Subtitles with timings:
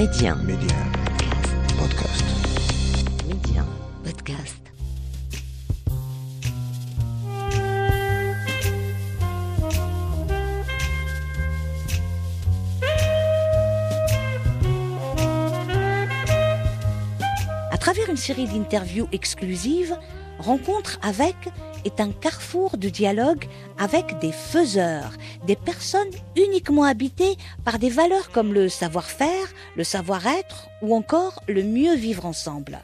[0.00, 0.34] Média.
[0.34, 0.76] Média.
[1.78, 2.24] Podcast.
[3.28, 3.66] Média.
[4.02, 4.72] Podcast.
[17.70, 19.98] À travers une série d'interviews exclusives,
[20.40, 21.36] Rencontre avec
[21.84, 23.44] est un carrefour de dialogue
[23.76, 25.12] avec des faiseurs,
[25.46, 31.62] des personnes uniquement habitées par des valeurs comme le savoir-faire, le savoir-être ou encore le
[31.62, 32.80] mieux vivre ensemble.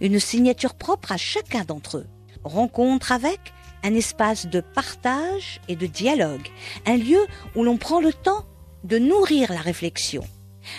[0.00, 2.06] Une signature propre à chacun d'entre eux.
[2.42, 3.38] Rencontre avec
[3.84, 6.48] un espace de partage et de dialogue,
[6.84, 8.44] un lieu où l'on prend le temps
[8.82, 10.24] de nourrir la réflexion.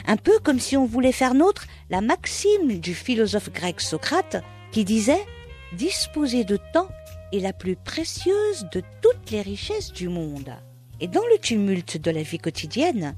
[0.06, 4.84] Un peu comme si on voulait faire nôtre la maxime du philosophe grec Socrate qui
[4.84, 5.26] disait
[5.74, 6.90] Disposer de temps
[7.32, 10.52] est la plus précieuse de toutes les richesses du monde.
[11.00, 13.16] Et dans le tumulte de la vie quotidienne,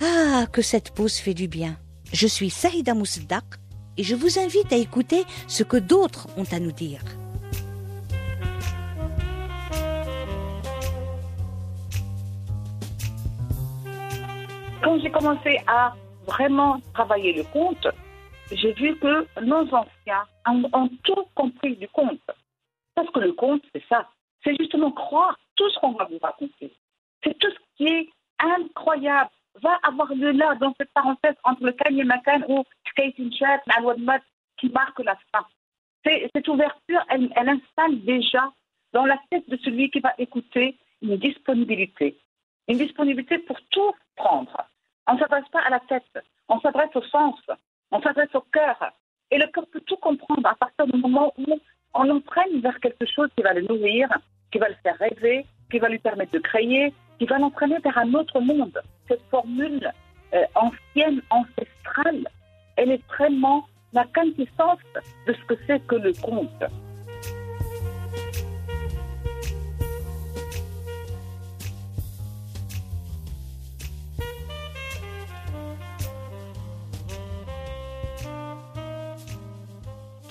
[0.00, 1.76] ah, que cette pause fait du bien.
[2.10, 3.44] Je suis Saïda Mousdak
[3.98, 7.02] et je vous invite à écouter ce que d'autres ont à nous dire.
[14.82, 15.94] Quand j'ai commencé à
[16.26, 17.86] vraiment travailler le conte,
[18.56, 22.20] j'ai vu que nos anciens ont, tout compris du conte.
[22.94, 24.08] Parce que le conte, c'est ça.
[24.44, 26.72] C'est justement croire tout ce qu'on va vous raconter.
[27.22, 29.30] C'est tout ce qui est incroyable.
[29.62, 34.20] Va avoir lieu là, dans cette parenthèse entre le Kanye Makan ou Skating Chat, la
[34.58, 35.46] qui marque la fin.
[36.04, 38.50] Cette ouverture, elle, elle installe déjà
[38.92, 42.18] dans la tête de celui qui va écouter une disponibilité.
[42.68, 44.56] Une disponibilité pour tout prendre.
[45.06, 46.04] On ne s'adresse pas à la tête,
[46.48, 47.40] on s'adresse au sens,
[47.92, 48.92] on s'adresse au cœur.
[49.30, 51.58] Et le cœur peut tout comprendre à partir du moment où
[51.94, 54.08] on l'entraîne vers quelque chose qui va le nourrir,
[54.50, 57.96] qui va le faire rêver, qui va lui permettre de créer, qui va l'entraîner vers
[57.98, 58.80] un autre monde.
[59.08, 59.90] Cette formule
[60.34, 62.26] euh, ancienne, ancestrale,
[62.76, 64.80] elle est vraiment la quintessence
[65.26, 66.64] de ce que c'est que le conte.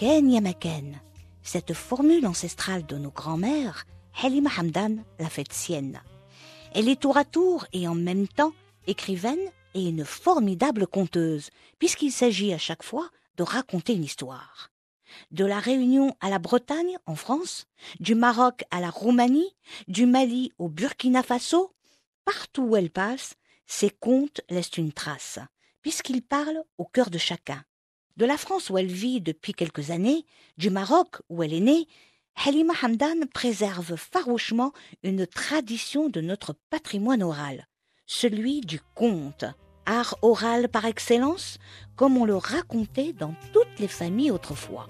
[0.02, 1.00] Ken Yamaken.
[1.44, 3.86] Cette formule ancestrale de nos grands-mères,
[4.24, 6.02] Halima Hamdan l'a faite sienne.
[6.74, 8.54] Elle est tour à tour et en même temps
[8.88, 9.38] écrivaine
[9.76, 14.72] et une formidable conteuse, puisqu'il s'agit à chaque fois de raconter une histoire.
[15.30, 17.68] De la Réunion à la Bretagne, en France,
[18.00, 19.56] du Maroc à la Roumanie,
[19.88, 21.76] du Mali au Burkina Faso,
[22.26, 23.36] partout où elle passe,
[23.68, 25.38] ses contes laissent une trace,
[25.84, 27.64] puisqu'ils parlent au cœur de chacun.
[28.22, 31.88] De la France où elle vit depuis quelques années, du Maroc où elle est née,
[32.46, 37.68] Halima Hamdan préserve farouchement une tradition de notre patrimoine oral,
[38.06, 39.46] celui du conte,
[39.88, 41.58] art oral par excellence,
[41.96, 44.86] comme on le racontait dans toutes les familles autrefois.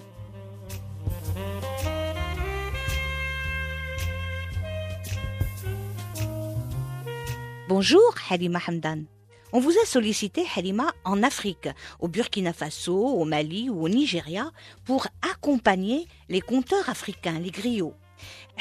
[7.70, 9.06] Bonjour Halima Hamdan.
[9.54, 11.68] On vous a sollicité, Halima, en Afrique,
[12.00, 14.46] au Burkina Faso, au Mali ou au Nigeria,
[14.86, 17.94] pour accompagner les conteurs africains, les griots.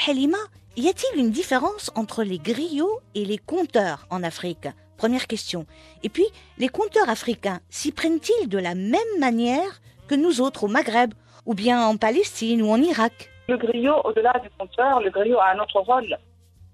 [0.05, 0.37] Halima,
[0.75, 4.67] y a-t-il une différence entre les griots et les conteurs en Afrique?
[4.97, 5.65] Première question.
[6.03, 6.25] Et puis,
[6.57, 11.13] les conteurs africains s'y prennent-ils de la même manière que nous autres au Maghreb,
[11.45, 13.29] ou bien en Palestine ou en Irak?
[13.47, 16.17] Le griot, au-delà du conteur, le griot a un autre rôle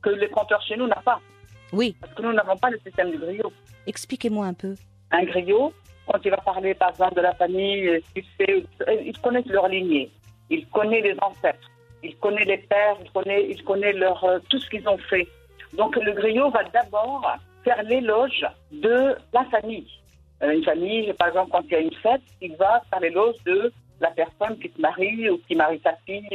[0.01, 1.19] que le conteur chez nous n'a pas.
[1.73, 3.51] Oui, Parce que nous n'avons pas le système du griot.
[3.85, 4.75] expliquez-moi un peu.
[5.11, 5.73] Un griot,
[6.07, 9.17] quand il va parler par exemple de la famille, euh, ce qu'il fait, euh, il
[9.19, 10.11] connaît leur lignée,
[10.49, 11.69] il connaît les ancêtres,
[12.03, 15.27] il connaît les pères, il connaît, il connaît leur, euh, tout ce qu'ils ont fait.
[15.73, 17.25] Donc le griot va d'abord
[17.63, 19.87] faire l'éloge de la famille.
[20.43, 23.35] Euh, une famille, par exemple, quand il y a une fête, il va faire l'éloge
[23.45, 26.29] de la personne qui se marie ou qui marie sa fille.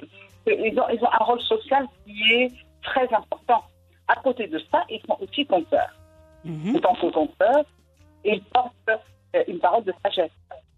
[0.46, 3.62] Ils ont, ils ont un rôle social qui est très important.
[4.08, 5.92] À côté de ça, ils sont aussi conteurs
[6.44, 6.76] Mhm.
[6.76, 7.64] en tant que conteur,
[8.24, 10.30] il porte euh, une parole de sagesse.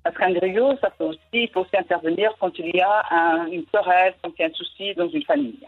[0.03, 3.47] Parce qu'un griot, ça peut aussi, il faut aussi intervenir quand il y a un-
[3.47, 5.59] une querelle, quand il y a un souci dans une famille.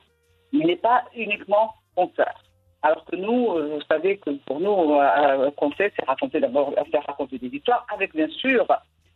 [0.53, 2.35] Il n'est pas uniquement conteur.
[2.83, 7.05] Alors que nous, euh, vous savez que pour nous, euh, conter, c'est raconter d'abord, faire
[7.07, 8.67] raconter des histoires, avec bien sûr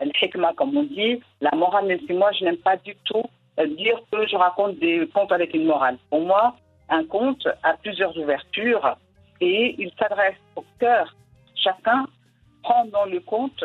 [0.00, 3.22] le comme on dit, la morale, même si moi, je n'aime pas du tout
[3.58, 5.98] euh, dire que je raconte des contes avec une morale.
[6.08, 6.54] Pour moi,
[6.89, 8.97] un conte a plusieurs ouvertures
[9.41, 11.15] et il s'adresse au cœur.
[11.55, 12.05] Chacun
[12.63, 13.63] prend dans le conte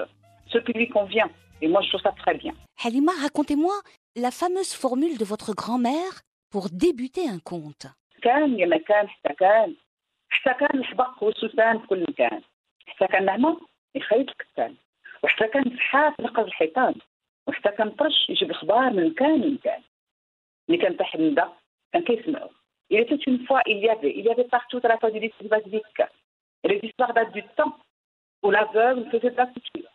[0.49, 1.31] ce qui lui convient.
[1.63, 2.55] Et moi, je trouve ça très bien.
[2.85, 3.75] Halima, racontez-moi
[4.17, 6.15] la fameuse formule de votre grand-mère
[6.51, 7.87] pour débuter un conte.
[8.23, 9.75] كان يا ما كان حتى كان
[10.31, 12.41] حتى كان الحبق والسوسان في كل مكان
[12.87, 13.61] حتى كان نعمة
[13.95, 14.75] يخيط الكتان
[15.23, 16.95] وحتى كان سحاف نقز الحيطان
[17.47, 19.83] وحتى كان طرش يجيب اخبار من كان من كان
[20.69, 21.45] اللي كان تحت الندى
[21.93, 22.51] كان كيسمعوا
[22.90, 25.26] Il était une fois, il y avait, il y avait partout à la fois des
[25.26, 26.02] histoires basiques.
[26.64, 27.78] Et les histoires datent du temps
[28.44, 29.90] où l'aveugle faisait de la couture.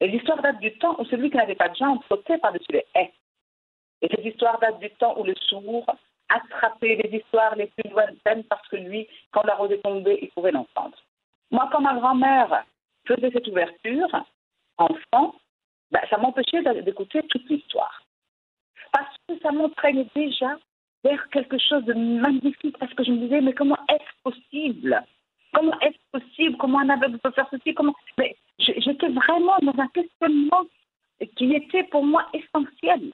[0.00, 2.86] Et l'histoire date du temps où celui qui n'avait pas de jambes sautait par-dessus les
[2.94, 3.12] haies.
[4.00, 5.86] Et cette histoire date du temps où le sourd
[6.28, 10.30] attrapait les histoires les plus lointaines parce que lui, quand la rose est tombée, il
[10.30, 10.96] pouvait l'entendre.
[11.50, 12.64] Moi, quand ma grand-mère
[13.06, 14.24] faisait cette ouverture,
[14.76, 15.34] enfant,
[15.90, 18.02] ben, ça m'empêchait d'écouter toute l'histoire.
[18.92, 20.56] Parce que ça m'entraînait déjà
[21.04, 25.02] vers quelque chose de magnifique, parce que je me disais, mais comment est-ce possible?
[25.52, 26.56] Comment est-ce possible?
[26.58, 27.74] Comment un aveugle peut faire ceci?
[27.74, 27.94] Comment?
[28.18, 30.64] Mais j'étais vraiment dans un questionnement
[31.36, 33.12] qui était pour moi essentiel.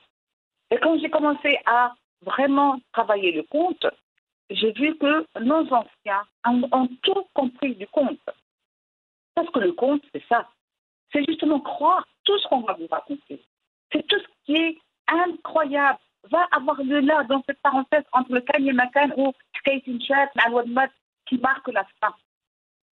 [0.70, 3.86] Et quand j'ai commencé à vraiment travailler le conte,
[4.50, 8.18] j'ai vu que nos anciens ont, ont, tout compris du conte.
[9.34, 10.48] Parce que le conte, c'est ça.
[11.12, 13.42] C'est justement croire tout ce qu'on va vous raconter.
[13.92, 15.98] C'est tout ce qui est incroyable.
[16.30, 19.32] Va avoir le là dans cette parenthèse entre le Kanye Makan ou
[19.64, 20.30] Kate Chat,
[21.26, 22.14] qui marque la fin.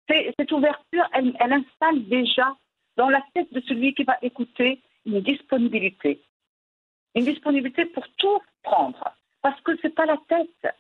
[0.09, 2.57] Cette ouverture, elle, elle installe déjà
[2.97, 6.23] dans la tête de celui qui va écouter une disponibilité.
[7.15, 9.15] Une disponibilité pour tout prendre.
[9.43, 10.75] Parce que ce n'est pas la tête.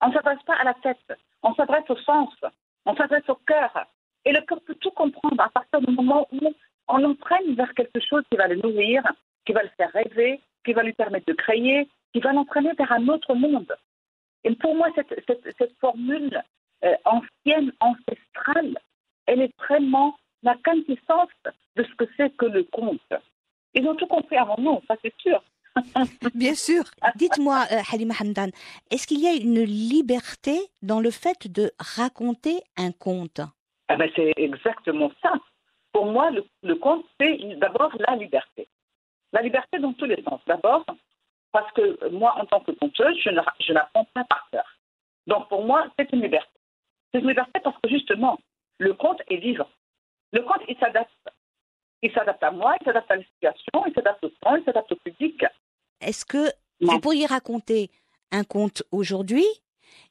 [0.00, 1.12] On ne s'adresse pas à la tête.
[1.42, 2.34] On s'adresse au sens.
[2.86, 3.86] On s'adresse au cœur.
[4.24, 6.52] Et le cœur peut tout comprendre à partir du moment où
[6.88, 9.02] on l'entraîne vers quelque chose qui va le nourrir,
[9.46, 12.92] qui va le faire rêver, qui va lui permettre de créer, qui va l'entraîner vers
[12.92, 13.74] un autre monde.
[14.44, 16.42] Et pour moi, cette, cette, cette formule
[16.84, 18.78] euh, ancienne, ancestrale,
[19.26, 21.28] elle est vraiment la quintessence
[21.76, 23.00] de ce que c'est que le conte.
[23.74, 25.42] Ils ont tout compris avant nous, ça c'est sûr.
[26.34, 26.82] Bien sûr.
[27.14, 28.50] Dites-moi, euh, Halima Hamdan,
[28.90, 33.40] est-ce qu'il y a une liberté dans le fait de raconter un conte?
[33.88, 35.32] Ah ben, C'est exactement ça.
[35.92, 38.68] Pour moi, le, le conte, c'est d'abord la liberté.
[39.32, 40.40] La liberté dans tous les sens.
[40.46, 40.84] D'abord,
[41.52, 44.78] parce que moi, en tant que conteuse, je n'apprends pas par cœur.
[45.26, 46.50] Donc pour moi, c'est une liberté.
[47.12, 48.38] C'est une liberté parce que justement,
[48.78, 49.68] le conte est vivant.
[50.32, 51.10] Le conte, il s'adapte.
[52.02, 54.90] Il s'adapte à moi, il s'adapte à la situation, il s'adapte au temps, il s'adapte
[54.92, 55.44] au public.
[56.00, 56.46] Est-ce que
[56.80, 56.94] non.
[56.94, 57.90] vous pourriez raconter
[58.32, 59.44] un conte aujourd'hui,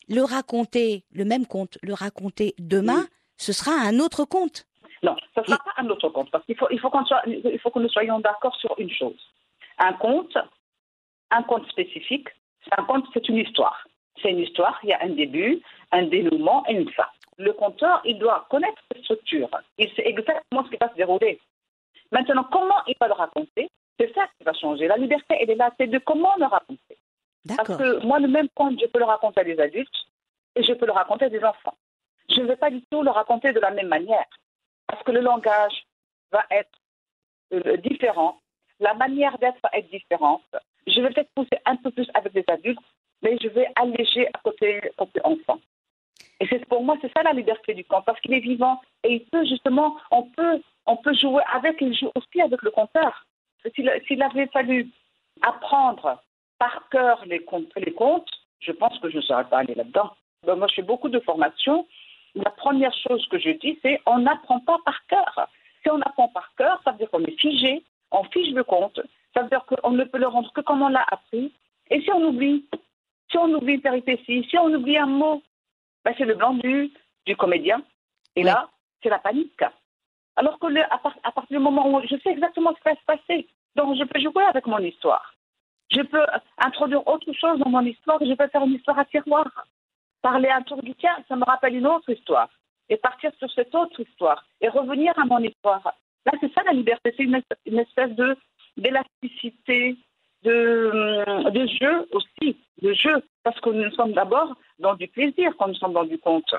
[0.07, 3.07] le raconter, le même conte, le raconter demain, oui.
[3.38, 4.68] ce sera un autre conte
[5.04, 7.22] Non, ce ne sera pas un autre conte, parce qu'il faut, il faut, qu'on soit,
[7.25, 9.19] il faut que nous soyons d'accord sur une chose.
[9.78, 10.38] Un conte,
[11.31, 12.28] un conte spécifique,
[12.78, 13.88] un conte, c'est une histoire.
[14.22, 15.62] C'est une histoire, il y a un début,
[15.92, 17.07] un dénouement et une fin.
[17.38, 19.50] Le conteur, il doit connaître cette structure.
[19.78, 21.40] Il sait exactement ce qui va se dérouler.
[22.12, 24.88] Maintenant, comment il va le raconter C'est ça qui va changer.
[24.88, 26.98] La liberté, elle est là, c'est de comment le raconter.
[27.56, 30.07] Parce que moi, le même conte, je peux le raconter à des adultes
[30.56, 31.75] et je peux le raconter à des enfants.
[32.30, 34.25] Je ne vais pas du tout le raconter de la même manière.
[34.89, 35.86] Parce que le langage
[36.31, 36.80] va être
[37.53, 38.39] euh, différent,
[38.80, 40.44] la manière d'être va être différente.
[40.88, 42.80] Je vais peut-être pousser un peu plus avec des adultes,
[43.21, 45.59] mais je vais alléger à côté, côté enfant.
[46.39, 49.13] Et c'est pour moi, c'est ça la liberté du conte, parce qu'il est vivant et
[49.13, 53.25] il peut justement, on peut, on peut jouer avec, il joue aussi avec le conteur.
[53.75, 54.89] S'il avait fallu
[55.41, 56.21] apprendre
[56.57, 57.94] par cœur les contes, les
[58.59, 60.12] je pense que je ne serais pas allé là-dedans.
[60.45, 61.88] Donc, moi, je fais beaucoup de formations.
[62.35, 65.47] La première chose que je dis, c'est on n'apprend pas par cœur.
[65.83, 69.00] Si on apprend par cœur, ça veut dire qu'on est figé, on fige le conte.
[69.33, 71.53] Ça veut dire qu'on ne peut le rendre que comme on l'a appris.
[71.89, 72.65] Et si on oublie,
[73.31, 75.41] si on oublie une péripétie, si on oublie un mot,
[76.03, 76.91] ben c'est le blanc du,
[77.25, 77.81] du comédien.
[78.36, 78.45] Et oui.
[78.45, 78.69] là,
[79.01, 79.63] c'est la panique.
[80.36, 82.89] Alors que le, à, part, à, partir du moment où je sais exactement ce qui
[82.89, 85.33] va se passer, donc je peux jouer avec mon histoire.
[85.91, 86.25] Je peux
[86.59, 89.48] introduire autre chose dans mon histoire, je peux faire une histoire à tiroir.
[90.21, 92.49] Parler un tour du tien, ça me rappelle une autre histoire.
[92.89, 94.43] Et partir sur cette autre histoire.
[94.61, 95.93] Et revenir à mon histoire.
[96.25, 97.13] Là, c'est ça la liberté.
[97.15, 98.35] C'est une, une espèce de
[98.77, 99.97] d'élasticité,
[100.43, 105.67] de, de jeu aussi, de jeu, parce que nous sommes d'abord dans du plaisir quand
[105.67, 106.53] nous sommes dans du conte.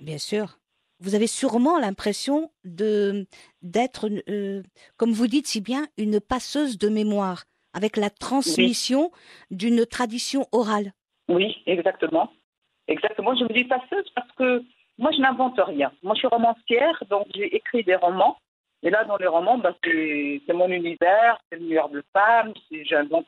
[0.00, 0.56] Bien sûr.
[1.00, 3.26] Vous avez sûrement l'impression de
[3.62, 4.62] d'être, euh,
[4.98, 9.56] comme vous dites si bien, une passeuse de mémoire, avec la transmission oui.
[9.56, 10.92] d'une tradition orale.
[11.28, 12.30] Oui, exactement.
[12.90, 13.34] Exactement.
[13.36, 14.62] Je me dis passeuse parce que
[14.98, 15.90] moi, je n'invente rien.
[16.02, 18.36] Moi, je suis romancière, donc j'ai écrit des romans.
[18.82, 23.26] Et là, dans les romans, bah, c'est mon univers, c'est le meilleur de femme, j'invente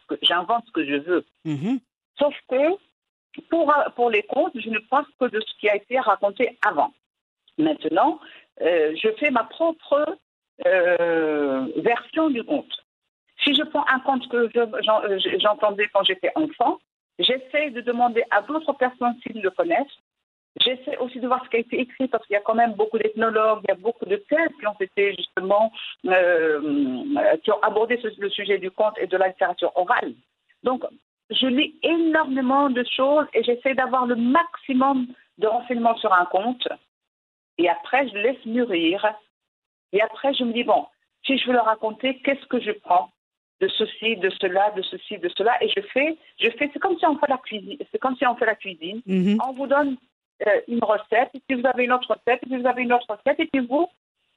[0.67, 1.25] ce que je veux.
[1.47, 1.79] -hmm.
[2.19, 2.63] Sauf que
[3.51, 3.67] pour,
[3.97, 6.93] pour les contes, je ne pense que de ce qui a été raconté avant.
[7.59, 8.13] Maintenant,
[8.61, 9.99] euh, je fais ma propre
[10.67, 12.75] euh, version du conte.
[13.43, 14.41] Si je prends un conte que
[15.45, 16.75] j'entendais je, quand j'étais enfant,
[17.23, 19.99] j'essaie de demander à d'autres personnes s'ils le connaissent
[20.61, 22.75] J'essaie aussi de voir ce qui a été écrit parce qu'il y a quand même
[22.75, 25.73] beaucoup d'ethnologues, il y a beaucoup de thèses qui ont été justement,
[26.07, 30.13] euh, qui ont abordé le sujet du conte et de la littérature orale.
[30.63, 30.85] Donc,
[31.31, 35.07] je lis énormément de choses et j'essaie d'avoir le maximum
[35.39, 36.69] de renseignements sur un conte.
[37.57, 39.07] Et après, je laisse mûrir.
[39.93, 40.87] Et après, je me dis, bon,
[41.25, 43.11] si je veux le raconter, qu'est-ce que je prends?
[43.63, 46.99] De ceci, de cela, de ceci, de cela, et je fais, je fais, c'est comme
[46.99, 49.01] si on fait la cuisine, c'est comme si on fait la cuisine.
[49.07, 49.39] Mhm.
[49.47, 49.97] On vous donne
[50.47, 52.93] euh, une recette, et puis vous avez une autre recette, et puis vous avez une
[52.93, 53.89] autre recette, et puis vous,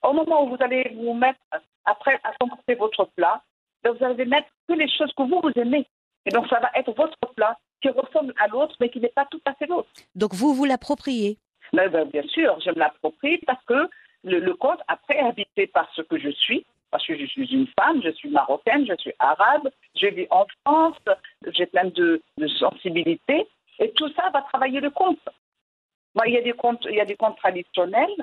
[0.03, 1.39] au moment où vous allez vous mettre,
[1.86, 3.41] après à composer votre plat,
[3.84, 5.88] ben, vous allez mettre que les choses que vous, vous aimez.
[6.27, 9.25] Et donc, ça va être votre plat qui ressemble à l'autre, mais qui n'est pas
[9.32, 9.89] tout à fait l'autre.
[10.13, 11.38] Donc vous vous l'appropriez.
[11.74, 13.89] Mais ben, bien sûr, je me l'approprie parce que
[14.24, 17.53] le, le conte, après, est habité par ce que je suis, parce que je suis
[17.53, 20.95] une femme, je suis marocaine, je suis arabe, je vis en France,
[21.47, 23.49] j'ai plein de, de sensibilité,
[23.79, 25.19] et tout ça va travailler le conte.
[26.15, 28.15] Moi, il y a des contes, il y a des contes traditionnels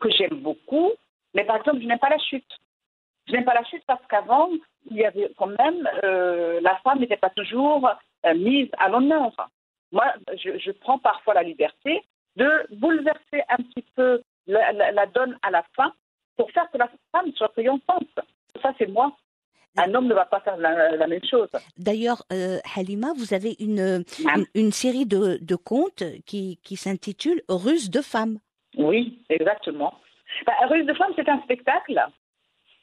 [0.00, 0.90] que j'aime beaucoup,
[1.32, 2.58] mais par exemple, je n'aime pas la chute.
[3.28, 4.48] Je n'aime pas la chute parce qu'avant,
[4.90, 7.88] il y avait quand même, euh, la femme n'était pas toujours
[8.26, 9.30] euh, mise à l'honneur.
[9.92, 12.02] Moi, je, prends parfois la liberté
[12.34, 15.92] de bouleverser un petit peu la donne à la fin
[16.36, 18.08] pour faire que la femme soit triomphante.
[18.62, 19.12] Ça, c'est moi.
[19.76, 21.48] Un homme ne va pas faire la, la même chose.
[21.78, 24.34] D'ailleurs, euh, Halima, vous avez une, Ah.
[24.36, 28.38] une, une série de, de contes qui, qui s'intitule Ruse de femmes.
[28.76, 29.94] Oui, exactement.
[30.46, 31.98] Bah, Ruse de femme, c'est un spectacle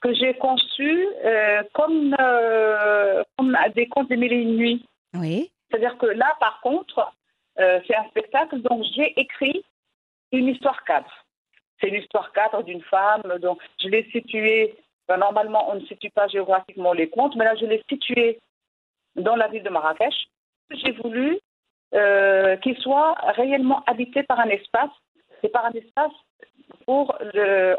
[0.02, 4.86] que j'ai conçu euh, comme, euh, comme des contes des mille et une nuits.
[5.14, 5.52] Oui.
[5.70, 7.12] C'est-à-dire que là, par contre,
[7.58, 9.64] c'est un spectacle dont j'ai écrit
[10.32, 11.12] une histoire cadre.
[11.80, 13.24] C'est l'histoire cadre d'une femme.
[13.42, 14.76] Donc, je l'ai située.
[15.08, 18.40] ben, normalement, on ne situe pas géographiquement les contes, mais là, je l'ai située
[19.16, 20.28] dans la ville de Marrakech.
[20.72, 21.40] J'ai voulu
[21.96, 24.92] euh, qu'il soit réellement habité par un espace,
[25.42, 26.12] et par un espace
[26.86, 27.18] pour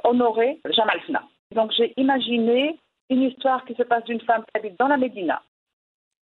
[0.04, 1.22] honorer Jamal Fna.
[1.52, 2.78] Donc, j'ai imaginé
[3.10, 5.42] une histoire qui se passe d'une femme qui habite dans la Médina,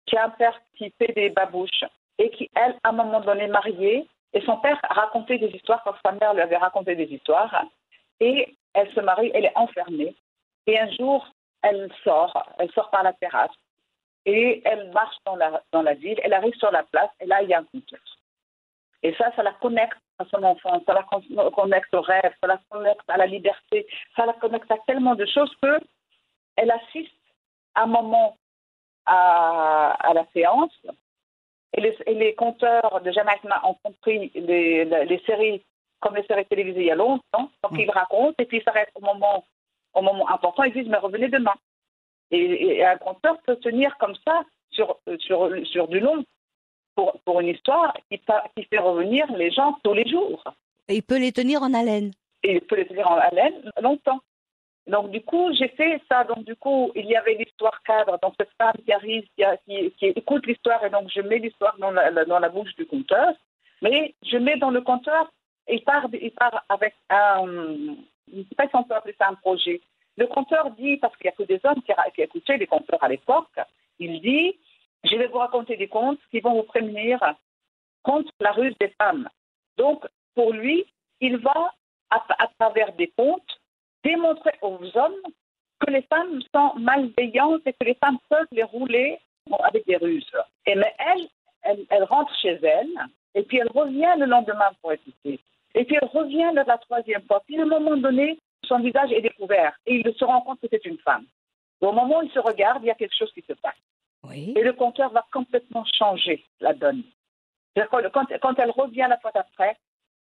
[0.06, 1.84] qui a un père qui fait des babouches
[2.18, 5.94] et qui, elle, à un moment donné, mariée, et son père racontait des histoires quand
[6.04, 7.64] sa mère lui avait raconté des histoires,
[8.20, 10.14] et elle se marie, elle est enfermée,
[10.66, 11.26] et un jour,
[11.62, 13.56] elle sort, elle sort par la terrasse,
[14.26, 17.42] et elle marche dans la, dans la ville, elle arrive sur la place, et là,
[17.42, 18.00] il y a un conteur.
[19.02, 22.48] Et ça, ça la connecte à son enfant, ça la con- connecte au rêve, ça
[22.48, 25.78] la connecte à la liberté, ça la connecte à tellement de choses que
[26.56, 27.14] elle assiste
[27.76, 28.36] un moment
[29.06, 30.72] à la séance.
[31.76, 35.62] Et les, et les compteurs de Jamaïcain ont compris les, les, les séries
[36.00, 37.50] comme les séries télévisées il y a longtemps.
[37.62, 37.80] Donc Mm.
[37.80, 39.44] ils racontent et puis ils s'arrêtent au moment,
[39.94, 40.62] au moment important.
[40.62, 41.54] Ils disent mais revenez demain.
[42.30, 46.24] Et, et un compteur peut tenir comme ça sur, sur, sur du long
[46.94, 48.20] pour, pour une histoire qui,
[48.56, 50.42] qui fait revenir les gens tous les jours.
[50.88, 52.12] Et il peut les tenir en haleine.
[52.42, 54.20] Et il peut les tenir en haleine longtemps.
[54.88, 56.24] Donc, du coup, j'ai fait ça.
[56.24, 58.18] Donc, du coup, il y avait l'histoire cadre.
[58.22, 62.48] Donc, cette femme qui arrive, qui, écoute l'histoire, et donc je mets l'histoire dans la,
[62.48, 63.34] bouche du conteur.
[63.82, 65.30] Mais je mets dans le conteur,
[65.68, 67.44] il part, il part avec un.
[68.32, 69.80] Je ne sais pas si on peut appeler ça un projet.
[70.16, 73.02] Le conteur dit, parce qu'il n'y a que des hommes qui, qui écoutaient les conteurs
[73.04, 73.60] à l'époque,
[73.98, 74.58] il dit
[75.04, 77.20] Je vais vous raconter des contes qui vont vous prévenir
[78.02, 79.28] contre la ruse des femmes.
[79.76, 80.86] Donc, pour lui,
[81.20, 81.74] il va,
[82.10, 83.57] à travers des contes,
[84.04, 85.22] démontrer aux hommes
[85.80, 89.18] que les femmes sont malveillantes et que les femmes peuvent les rouler
[89.64, 90.30] avec des ruses.
[90.66, 91.28] Et mais elle,
[91.62, 92.88] elle, elle rentre chez elle,
[93.34, 95.40] et puis elle revient le lendemain pour écouter.
[95.74, 97.42] Et puis elle revient la troisième fois.
[97.46, 100.66] Puis à un moment donné, son visage est découvert et il se rend compte que
[100.70, 101.24] c'est une femme.
[101.80, 103.76] Au moment où il se regarde, il y a quelque chose qui se passe.
[104.24, 104.52] Oui.
[104.56, 107.02] Et le compteur va complètement changer la donne.
[107.90, 109.76] Quand elle revient la fois d'après,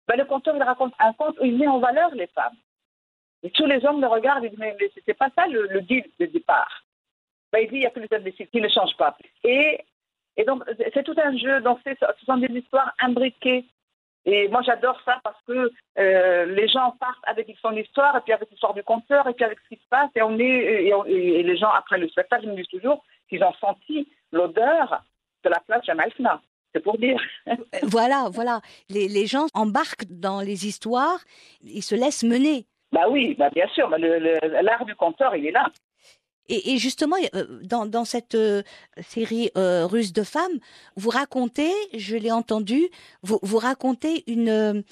[0.07, 2.57] ben le compteur il raconte un conte où il met en valeur les femmes.
[3.43, 5.83] Et tous les hommes le regardent et disent Mais, mais c'était pas ça le, le
[5.83, 6.85] deal de départ.
[7.53, 9.17] Ben, il dit Il n'y a que les imbéciles qui ne changent pas.
[9.45, 9.81] Et,
[10.47, 10.63] donc,
[10.95, 11.61] c'est tout un jeu.
[11.61, 13.67] Donc, ce sont des histoires imbriquées.
[14.27, 18.33] Et moi, j'adore ça parce que euh, les gens partent avec son histoire, et puis
[18.33, 20.11] avec l'histoire du conteur, et puis avec ce qui se passe.
[20.15, 25.03] Et, les gens, après le spectacle, me disent toujours qu'ils ont senti l'odeur
[25.45, 26.41] de la place Jamal Fna.
[26.73, 27.21] C'est pour dire.
[27.83, 28.61] Voilà, voilà.
[28.89, 31.19] Les, les gens embarquent dans les histoires,
[31.63, 32.67] ils se laissent mener.
[32.93, 35.71] Bah oui, bah bien sûr, bah l'art du conteur, il est là.
[36.49, 38.63] Et, et justement, euh, dans, dans cette euh,
[39.01, 40.59] série euh, russe de femmes,
[40.97, 42.89] vous racontez, je l'ai entendu,
[43.23, 44.83] vous, vous racontez une,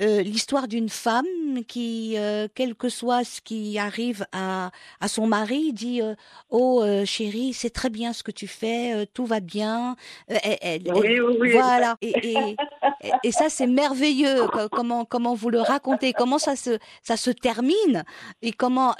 [0.00, 1.24] euh, euh, l'histoire d'une femme
[1.66, 6.14] qui, euh, quel que soit ce qui arrive à, à son mari, dit euh,
[6.50, 9.96] Oh chérie, c'est très bien ce que tu fais, tout va bien.
[10.28, 11.96] oui, oui, oui, Voilà.
[12.02, 12.34] Et,
[13.02, 14.46] et, et ça, c'est merveilleux.
[14.70, 18.04] Comment, comment vous le racontez Comment ça se, ça se termine
[18.42, 18.94] Et comment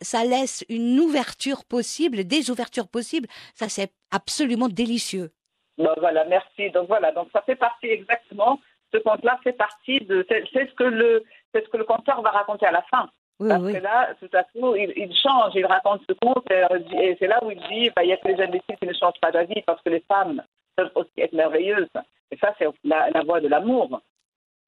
[0.00, 5.30] ça laisse une ouverture possible, des ouvertures possibles Ça, c'est absolument délicieux.
[5.78, 6.70] Bon, voilà, merci.
[6.70, 8.58] Donc voilà, donc ça fait partie exactement
[8.92, 10.26] ce conte-là fait partie de.
[10.28, 13.08] C'est ce que le, c'est ce que le conteur va raconter à la fin.
[13.38, 17.38] Parce que là, tout à coup, il, change, il raconte ce conte et, c'est là
[17.44, 19.62] où il dit bah, il y a que les imbéciles qui ne changent pas d'avis
[19.64, 20.42] parce que les femmes
[20.74, 21.88] peuvent aussi être merveilleuses.
[22.32, 24.00] Et ça, c'est la, la voie de l'amour.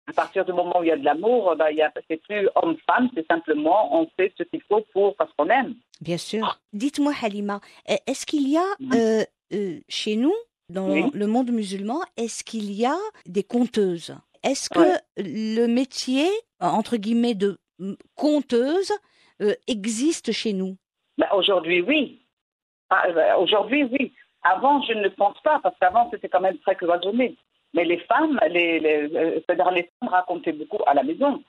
[0.06, 1.66] À partir du moment où il y a de l'amour, bah,
[2.08, 5.74] c'est plus homme-femme, c'est simplement on fait ce qu'il faut pour parce qu'on aime.
[6.00, 6.60] Bien sûr.
[6.72, 10.34] Dites-moi, Halima, est-ce qu'il y a euh, euh, chez nous
[10.70, 12.96] dans le monde musulman, est-ce qu'il y a
[13.26, 14.14] des conteuses?
[14.42, 16.28] Est-ce que le métier,
[16.60, 17.58] entre guillemets, de
[18.14, 18.92] conteuse
[19.42, 20.76] euh, existe chez nous?
[21.18, 22.22] Ben, Aujourd'hui, oui.
[22.88, 24.12] Ah, ben, aujourd'hui, oui.
[24.42, 27.36] Avant, je ne pense pas, parce qu'avant, c'était quand même très cloisonné.
[27.74, 31.42] Mais les femmes, les, les, euh, c'est-à-dire les femmes racontaient beaucoup à la maison.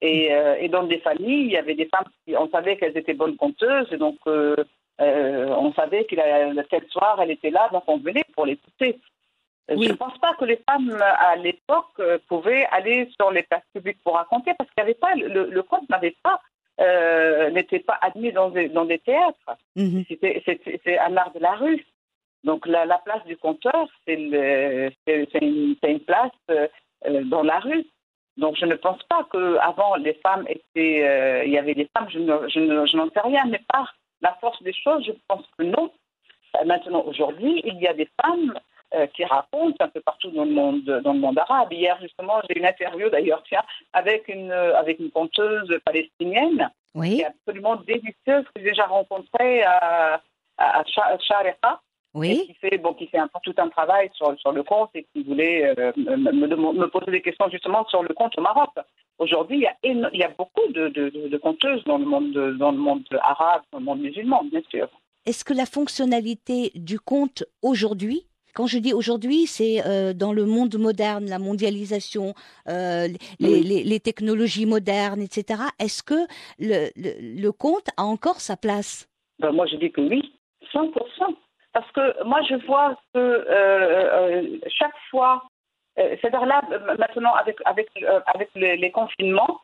[0.00, 2.96] Et, euh, et, dans des familles, il y avait des femmes, qui, on savait qu'elles
[2.96, 4.54] étaient bonnes conteuses, et donc euh,
[4.98, 8.98] on savait que tel soir, elle était là, donc on venait pour l'écouter.
[9.70, 13.42] Euh, je ne pense pas que les femmes à l'époque euh, pouvaient aller sur les
[13.42, 16.40] places publiques pour raconter parce qu'il avait pas le, le conte n'avait pas
[17.50, 19.56] n'était pas admis dans des, dans des théâtres.
[19.76, 20.04] Mhm.
[20.08, 21.84] C'est un art de la rue.
[22.44, 26.32] Donc la, la place du conteur, c'est une, une, place
[27.24, 27.86] dans la rue.
[28.36, 32.18] Donc je ne pense pas qu'avant les femmes étaient, il y avait des femmes, je,
[32.18, 33.88] je, je n'en sais rien, mais pas
[34.20, 35.90] la force des choses, je pense que non.
[36.56, 38.54] Euh, maintenant, aujourd'hui, il y a des femmes
[38.94, 41.72] euh, qui racontent un peu partout dans le monde, dans le monde arabe.
[41.72, 47.16] Hier, justement, j'ai une interview d'ailleurs, tiens, avec une, avec une conteuse palestinienne oui.
[47.16, 50.20] qui est absolument délicieuse que j'ai déjà rencontrée à,
[50.58, 50.84] à,
[52.16, 52.46] Oui.
[52.46, 55.22] qui fait, bon, qui fait un, tout un travail sur, sur le compte et qui
[55.22, 58.70] voulait euh, me, me, poser des questions justement sur le compte au Maroc.
[59.18, 62.32] Aujourd'hui, il y a, il y a beaucoup de, de, de, conteuses dans le, monde,
[62.32, 64.88] dans le monde arabe, dans le monde musulman, bien sûr.
[65.26, 70.46] Est-ce que la fonctionnalité du compte aujourd'hui, quand je dis aujourd'hui, c'est euh, dans le
[70.46, 72.32] monde moderne, la mondialisation,
[72.68, 73.08] euh,
[73.40, 75.64] les, les, les, technologies modernes, etc.
[75.78, 76.26] Est-ce que
[76.58, 79.06] le, le, le, compte a encore sa place?
[79.38, 80.22] Ben Moi, je dis que oui,
[80.72, 80.90] 100%.
[81.76, 85.42] Parce que moi, je vois que euh, chaque fois
[85.98, 86.62] euh, c'est-à-dire là,
[86.98, 89.60] maintenant, avec, avec, euh, avec les, confinements,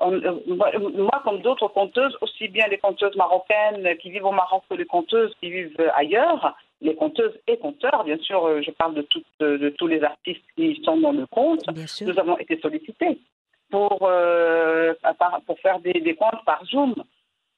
[0.00, 4.76] euh, moi, comme d'autres conteuses, aussi bien les conteuses marocaines qui vivent au Maroc que
[4.76, 9.06] les conteuses qui vivent ailleurs, les conteuses et conteurs, bien sûr, je parle de,
[9.40, 11.64] de, tous les artistes qui sont dans le compte,
[12.02, 13.18] nous avons été sollicités
[13.70, 16.94] pour, pour faire des, des, comptes par Zoom,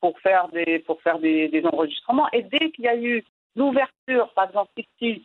[0.00, 2.28] pour faire des, pour faire des, des enregistrements.
[2.32, 3.24] Et dès qu'il y a eu
[3.56, 5.24] l'ouverture, par exemple ici,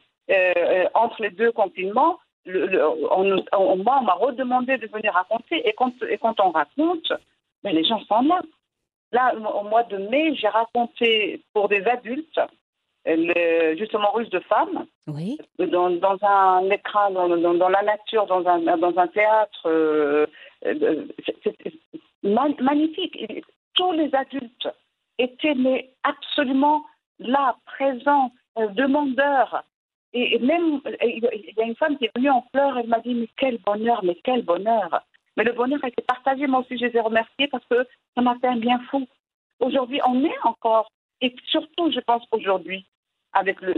[0.93, 5.67] entre les deux confinements, on, on, m'a redemandé de venir raconter.
[5.67, 7.11] Et quand, et quand on raconte,
[7.63, 8.41] mais les gens sont là.
[9.11, 12.39] Là, au mois de mai, j'ai raconté pour des adultes,
[13.05, 15.39] le, justement russe de femmes, oui.
[15.57, 19.61] dans, dans, un écran, dans, dans, la nature, dans un, dans un théâtre.
[19.65, 20.27] Euh,
[20.65, 21.05] euh
[22.23, 23.17] magnifique.
[23.73, 24.67] tous les adultes
[25.17, 26.83] étaient mais absolument
[27.19, 29.63] là, présents, euh, demandeurs
[30.13, 33.13] et même, il y a une femme qui est venue en pleurs, elle m'a dit,
[33.13, 35.03] mais quel bonheur, mais quel bonheur.
[35.37, 38.21] Mais le bonheur a été partagé, moi aussi je les ai remerciés parce que ça
[38.21, 39.07] m'a fait un bien fou.
[39.59, 40.89] Aujourd'hui, on est encore,
[41.21, 42.85] et surtout, je pense aujourd'hui,
[43.33, 43.73] avec le,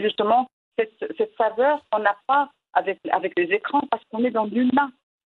[0.00, 4.46] justement cette, cette saveur qu'on n'a pas avec, avec les écrans parce qu'on est dans
[4.46, 4.90] l'humain.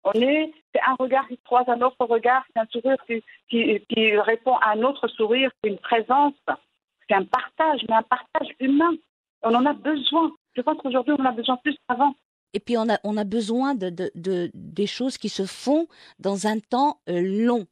[0.05, 3.81] On est, c'est un regard qui croise un autre regard, c'est un sourire qui, qui,
[3.89, 6.35] qui répond à un autre sourire, c'est une présence,
[7.09, 8.93] c'est un partage, mais un partage humain.
[9.43, 10.33] On en a besoin.
[10.55, 12.15] Je pense qu'aujourd'hui, on en a besoin plus qu'avant.
[12.55, 15.87] Et puis, on a, on a besoin de, de, de, des choses qui se font
[16.19, 17.67] dans un temps euh, long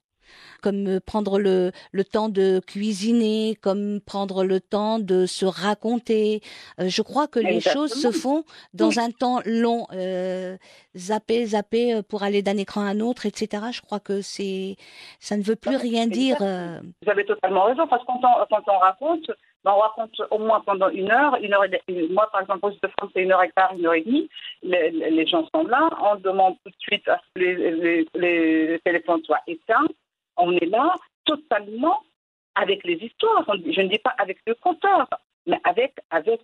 [0.62, 6.40] comme euh, prendre le, le temps de cuisiner, comme prendre le temps de se raconter.
[6.78, 9.86] Euh, je crois que les choses se font dans un temps long.
[9.92, 10.56] Euh,
[10.96, 13.64] zapper, zapper pour aller d'un écran à un autre, etc.
[13.72, 14.76] Je crois que c'est,
[15.20, 16.36] ça ne veut plus rien dire.
[16.38, 19.30] Vous avez totalement raison, parce que quand on, quand on raconte,
[19.64, 22.70] ben, on raconte au moins pendant une heure, une heure et moi par exemple au
[22.70, 24.28] de France c'est une heure et quart, une heure et demie,
[24.62, 28.08] les, les, gens sont là, on demande tout de suite à ce que les, les,
[28.14, 29.86] les téléphones soient éteints,
[30.40, 32.00] on est là totalement
[32.54, 33.44] avec les histoires.
[33.48, 35.06] Je ne dis pas avec le conteur,
[35.46, 35.94] mais avec,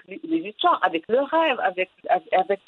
[0.07, 1.91] les histoires, avec le rêve, avec,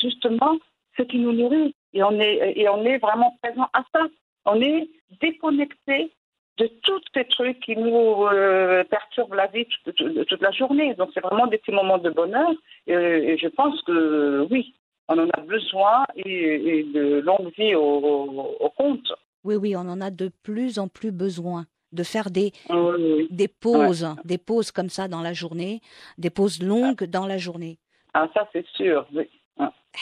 [0.00, 0.58] justement
[0.96, 1.74] ce qui nous nourrit.
[1.94, 4.06] et on est, et vraiment présent à ça.
[4.44, 4.88] On est
[5.20, 6.10] déconnecté
[6.58, 10.94] de tous ces trucs qui nous euh, perturbent la vie toute, la journée.
[10.94, 12.50] Donc c'est vraiment des petits moments de bonheur.
[12.86, 14.74] Et, je pense que oui,
[15.08, 19.12] on en a besoin et, et de longue vie au, au, au compte.
[19.48, 23.28] Oui, oui, on en a de plus en plus besoin de faire des, Oui, oui.
[23.30, 25.80] des pauses, des pauses comme ça dans la journée,
[26.18, 27.78] des pauses longues dans la journée.
[28.12, 29.06] Ah, ça c'est sûr.
[29.14, 29.24] oui.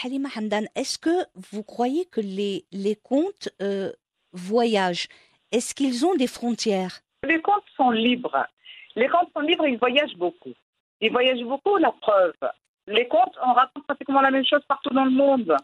[0.03, 3.93] Halima Hamdan, est-ce que vous croyez que les, les contes euh,
[4.33, 5.07] voyagent?
[5.53, 6.99] Est-ce qu'ils ont des frontières?
[7.25, 8.45] Les comptes sont libres.
[8.97, 10.53] Les comptes sont libres, ils voyagent beaucoup.
[11.01, 12.35] Ils voyagent beaucoup, la preuve.
[12.89, 15.57] Les comptes, on raconte pratiquement la même chose partout dans le monde.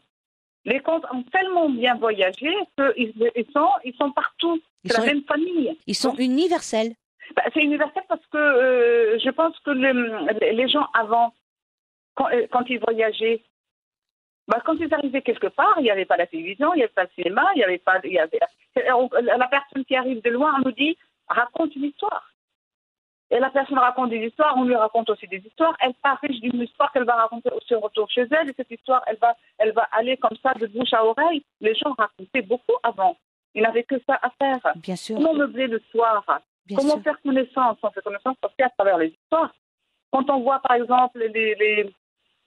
[0.64, 4.60] Les comptes ont tellement bien voyagé qu'ils ils sont, ils sont partout.
[4.84, 5.76] C'est sont, la même famille.
[5.86, 6.92] ils sont universels.
[7.36, 11.32] Bah, c'est universel parce que euh, je pense que le- les gens avant,
[12.14, 13.42] quand, euh, quand ils voyageaient,
[14.48, 16.92] bah, quand ils arrivaient quelque part, il n'y avait pas la télévision, il n'y avait
[16.92, 18.00] pas le cinéma, il n'y avait pas.
[18.04, 18.40] Il y avait,
[18.92, 20.96] on- la personne qui arrive de loin on nous dit
[21.28, 22.28] raconte une histoire.
[23.32, 25.74] Et la personne raconte des histoires, on lui raconte aussi des histoires.
[25.80, 28.50] Elle part riche d'une histoire qu'elle va raconter aussi au retour chez elle.
[28.50, 31.42] Et cette histoire, elle va, elle va aller comme ça de bouche à oreille.
[31.60, 33.16] Les gens racontaient beaucoup avant.
[33.54, 34.60] Ils n'avaient que ça à faire.
[34.76, 36.22] Bien sûr, Comment meubler le soir
[36.66, 37.02] bien Comment sûr.
[37.02, 37.78] faire connaissance?
[37.82, 39.52] On fait connaissance parce qu'à travers les histoires.
[40.12, 41.90] Quand on voit, par exemple, les, les,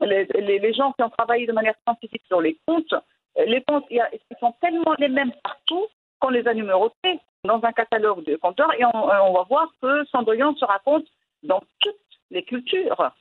[0.01, 0.25] les,
[0.59, 3.63] les- gens qui ont travaillé de manière scientifique sur les comptes, euh, les
[3.99, 5.87] a- ils sont tellement les mêmes partout
[6.19, 9.71] qu'on les a numérotés dans un catalogue de compteurs et on, euh, on va voir
[9.81, 11.05] que Cendrillon se raconte
[11.43, 11.95] dans toutes
[12.31, 13.11] les cultures.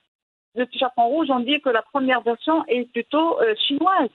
[0.55, 4.09] Le petit chaperon rouge, on dit que la première version est plutôt euh, chinoise.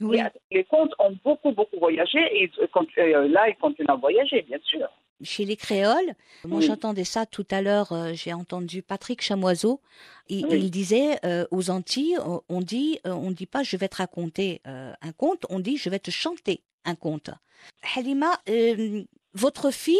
[0.00, 0.20] Oui.
[0.50, 2.50] Les comptes ont beaucoup, beaucoup voyagé et
[2.98, 4.88] euh, là, ils continuent à voyager, bien sûr.
[5.24, 9.80] Chez les créoles, moi j'entendais ça tout à l'heure, euh, j'ai entendu Patrick Chamoiseau,
[10.28, 10.60] il, Oui.
[10.60, 12.16] il disait euh, aux Antilles,
[12.48, 15.76] on, dit, euh, on dit pas je vais te raconter euh, un conte, on dit
[15.76, 17.30] je vais te chanter un conte.
[17.96, 19.02] Halima, euh,
[19.34, 19.96] votre fille,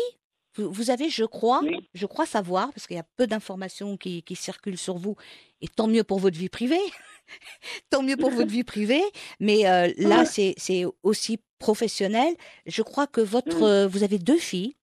[0.56, 1.88] vous, avez, je crois, Oui.
[1.94, 5.14] je crois savoir, parce qu'il y a peu d'informations qui, qui circulent sur vous,
[5.60, 6.80] et tant mieux pour votre vie privée,
[7.90, 9.02] tant mieux pour votre vie privée,
[9.40, 10.54] mais euh, là Ouais.
[10.56, 12.34] c'est aussi professionnel.
[12.66, 14.74] Je crois que votre, euh, vous avez deux filles.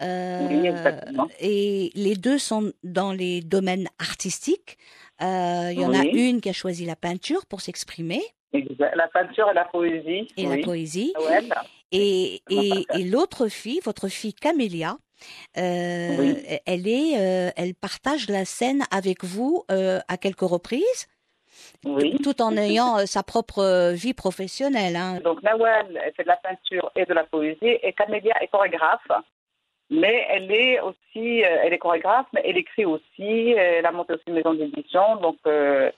[0.00, 4.78] euh, Oui, et les deux sont dans les domaines artistiques.
[5.20, 8.22] Euh, Il y en a une qui a choisi la peinture pour s'exprimer.
[8.52, 10.28] La peinture et la poésie.
[10.38, 11.12] et la poésie.
[11.28, 11.62] Ouais, là.
[11.92, 12.42] Et,
[13.10, 14.96] l'autre fille, votre fille Camélia,
[15.58, 16.36] euh, Oui.
[16.66, 21.08] elle est, euh, elle partage la scène avec vous euh, à quelques reprises,
[21.84, 22.16] Oui.
[22.22, 24.96] tout en ayant sa propre vie professionnelle.
[24.96, 25.20] Hein.
[25.22, 29.06] Donc Nawal, elle fait de la peinture et de la poésie, et Camélia est chorégraphe.
[29.92, 34.22] Mais elle est aussi, elle est chorégraphe, mais elle écrit aussi, elle a monté aussi
[34.28, 35.38] une maison d'édition, donc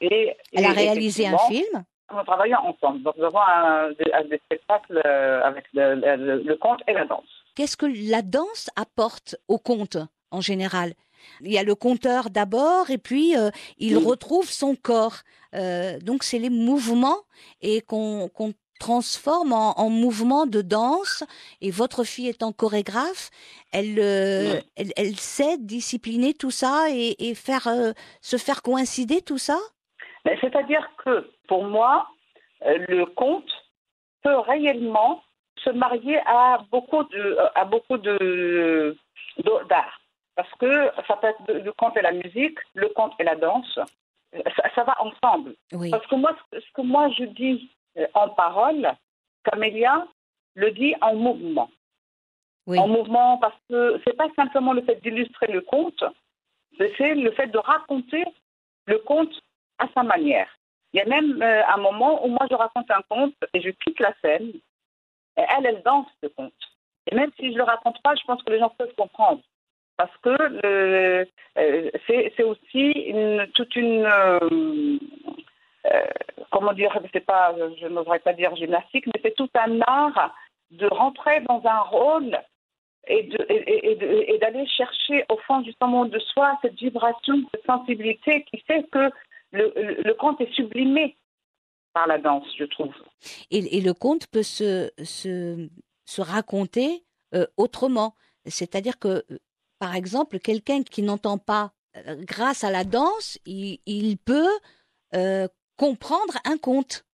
[0.00, 1.84] et Elle a réalisé un film?
[2.10, 6.56] Nous travaillons ensemble, donc nous avons un, un- des spectacles euh, avec le, le, le
[6.56, 7.24] conte et la danse.
[7.54, 9.96] Qu'est-ce que la danse apporte au conte
[10.30, 10.94] en général?
[11.40, 14.04] Il y a le conteur d'abord et puis euh, il Oui.
[14.04, 15.18] retrouve son corps.
[15.54, 17.20] Euh, donc c'est les mouvements
[17.60, 18.28] et qu'on
[18.80, 21.22] transforme en, en mouvement de danse.
[21.60, 23.30] Et votre fille étant chorégraphe,
[23.70, 24.70] elle, euh, Oui.
[24.76, 27.68] elle, elle sait discipliner tout ça et, et faire
[28.20, 29.58] se faire coïncider tout ça?
[30.24, 32.08] Mais C'est-à-dire que pour moi,
[32.64, 33.50] euh, le conte
[34.22, 35.22] peut réellement
[35.58, 38.96] se marier à beaucoup de, à beaucoup de
[39.68, 40.00] d'art.
[40.34, 43.78] Parce que ça peut être le- conte et la musique, le conte et la danse,
[44.56, 45.54] ça, ça va ensemble.
[45.72, 48.90] Oui, Parce que moi, ce que moi je dis euh, en parole,
[49.44, 50.06] Camélia
[50.54, 51.70] le dit en mouvement.
[52.66, 56.02] oui, En mouvement parce que c'est pas simplement le fait d'illustrer le conte,
[56.78, 58.24] c'est le fait de raconter
[58.86, 59.34] le conte
[59.78, 60.48] à sa manière.
[60.92, 63.70] Il y a même euh, un moment où moi je raconte un conte et je
[63.70, 64.52] quitte la scène
[65.36, 66.52] et elle, elle danse ce conte.
[67.10, 69.40] Et même si je le raconte pas, je pense que les gens peuvent comprendre.
[69.96, 71.26] Parce que le-
[71.58, 73.14] euh, c'est aussi
[73.54, 74.98] toute une euh,
[75.86, 76.06] euh,
[76.50, 80.34] comment dire, pas, je n'oserais pas dire gymnastique, mais c'est tout un art
[80.70, 82.38] de rentrer dans un rôle
[83.08, 83.28] et
[84.40, 89.10] d'aller chercher au fond justement de soi cette vibration, cette sensibilité qui fait que
[89.52, 91.16] le, conte est sublimé
[91.92, 92.94] par la danse, je trouve.
[93.50, 95.68] et, et le conte peut se, se,
[96.06, 98.14] se raconter euh, autrement.
[98.46, 99.38] C'est-à-dire que, euh,
[99.78, 104.48] par exemple, quelqu'un qui n'entend pas, euh, grâce à la danse, il, il peut
[105.14, 107.04] euh, comprendre un conte.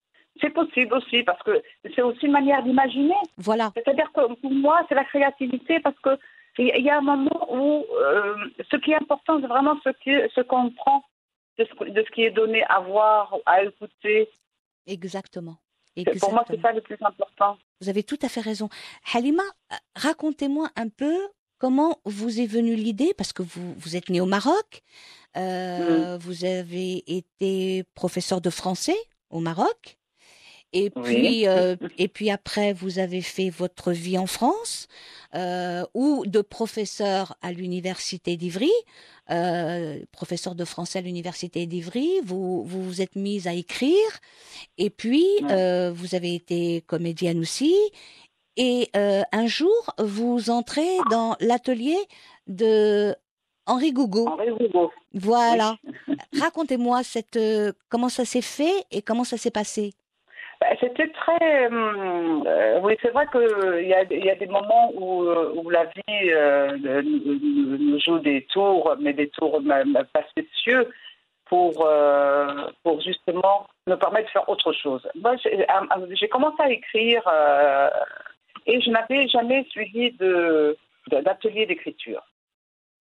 [0.40, 1.60] C'est possible aussi parce que
[1.94, 3.16] c'est aussi une manière d'imaginer.
[3.36, 6.16] Voilà, C'est-à-dire que pour moi, c'est la créativité parce que
[6.60, 7.84] il y a un moment où
[8.70, 11.04] ce qui est important, c'est vraiment ce qui- ce qu'on prend
[11.58, 14.28] de ce, de ce qui est donné à voir, à écouter.
[14.86, 15.56] exactement.
[16.20, 17.58] Pour moi, c'est ça le plus important.
[17.80, 18.68] Vous avez tout à fait raison.
[19.12, 19.42] Halima,
[19.96, 21.16] racontez-moi un peu
[21.58, 24.82] comment vous est venue l'idée, parce que vous, vous êtes né au Maroc,
[25.36, 26.18] euh, Mm.
[26.20, 28.96] vous avez été professeur de français
[29.30, 29.98] au Maroc,
[30.72, 34.86] et puis, euh, et puis après, vous avez fait votre vie en France,
[35.34, 38.70] euh, ou de professeur à l'université d'Ivry,
[39.30, 43.94] euh, professeur de français à l'université d'Ivry, vous, vous vous êtes mise à écrire,
[44.76, 45.52] et puis Ouais.
[45.52, 47.74] euh, vous avez été comédienne aussi,
[48.56, 51.96] et euh, un jour, vous entrez dans l'atelier
[52.46, 53.14] de
[53.66, 54.26] Henri Gougo.
[54.28, 54.90] Henri Roubaud.
[55.14, 55.76] Voilà.
[56.40, 59.92] Racontez-moi cette euh, comment ça s'est fait et comment ça s'est passé.
[60.60, 61.66] Ben, C'était très.
[61.66, 65.70] hum, euh, oui, c'est vrai qu'il y a, y a des moments où, euh, où
[65.70, 69.60] la vie euh, nous, joue des tours, mais des tours
[70.12, 70.88] facétieux
[71.46, 75.06] pour, euh, pour justement nous permettre de faire autre chose.
[75.14, 77.88] Moi, j'ai euh, commencé à écrire euh,
[78.66, 80.76] et je n'avais jamais suivi de-
[81.10, 82.22] d'atelier d'écriture.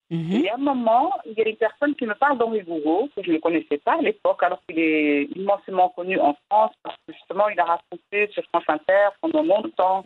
[0.09, 3.09] Il y a un moment, il y a une personne qui me parle d'Henri Gouraud,
[3.15, 6.95] que je ne connaissais pas à l'époque, alors qu'il est immensément connu en France, parce
[7.05, 10.05] que justement, il a raconté sur France Inter pendant longtemps.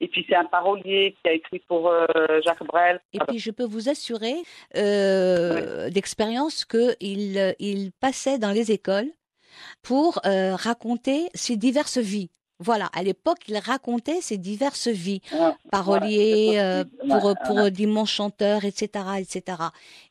[0.00, 2.06] Et puis, c'est un parolier qui a écrit pour euh,
[2.44, 3.00] Jacques Brel.
[3.12, 4.36] Et puis je peux vous assurer
[4.76, 9.10] euh, d'expérience que il euh, il passait dans les écoles
[9.82, 12.30] pour euh, raconter ses diverses vies.
[12.60, 15.22] Voilà, à l'époque, il racontait ses diverses vies.
[15.32, 16.52] Ouais, parolier
[17.04, 19.40] voilà, euh, pour dimanche chanteur etc etc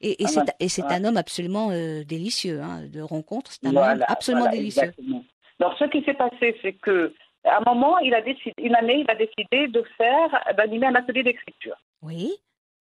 [0.01, 4.03] et, et Ah c'est un homme absolument euh, délicieux hein, de rencontre c'est un homme
[4.07, 5.23] absolument délicieux exactement.
[5.59, 7.13] Donc, ce qui s'est passé, c'est que
[7.45, 10.95] à un moment, il a décidé, une année, il a décidé de faire, d'animer un
[10.95, 11.75] atelier d'écriture.
[12.01, 12.31] oui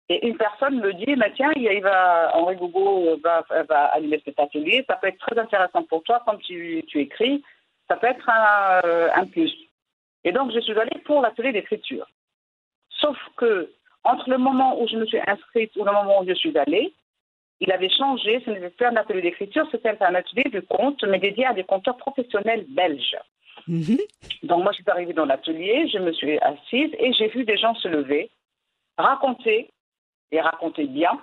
[0.08, 4.38] Et une personne me dit, mais tiens, il va, Henri Gougo va, va animer cet
[4.38, 7.42] atelier, ça peut être très intéressant pour toi, comme tu, tu écris,
[7.88, 9.52] ça peut être un, euh, un plus.
[10.24, 12.06] Et donc, je suis allée pour l'atelier d'écriture.
[13.00, 13.70] Sauf que,
[14.04, 16.92] entre le moment où je me suis inscrite ou le moment où je suis allée,
[17.60, 21.18] il avait changé, ce n'était plus un atelier d'écriture, c'était un atelier de conte, mais
[21.18, 23.16] dédié à des conteurs professionnels belges.
[23.68, 23.98] Mhm.
[24.42, 27.56] Donc moi, je suis arrivée dans l'atelier, je me suis assise et j'ai vu des
[27.56, 28.30] gens se lever,
[28.98, 29.70] raconter,
[30.34, 31.18] et raconter bien.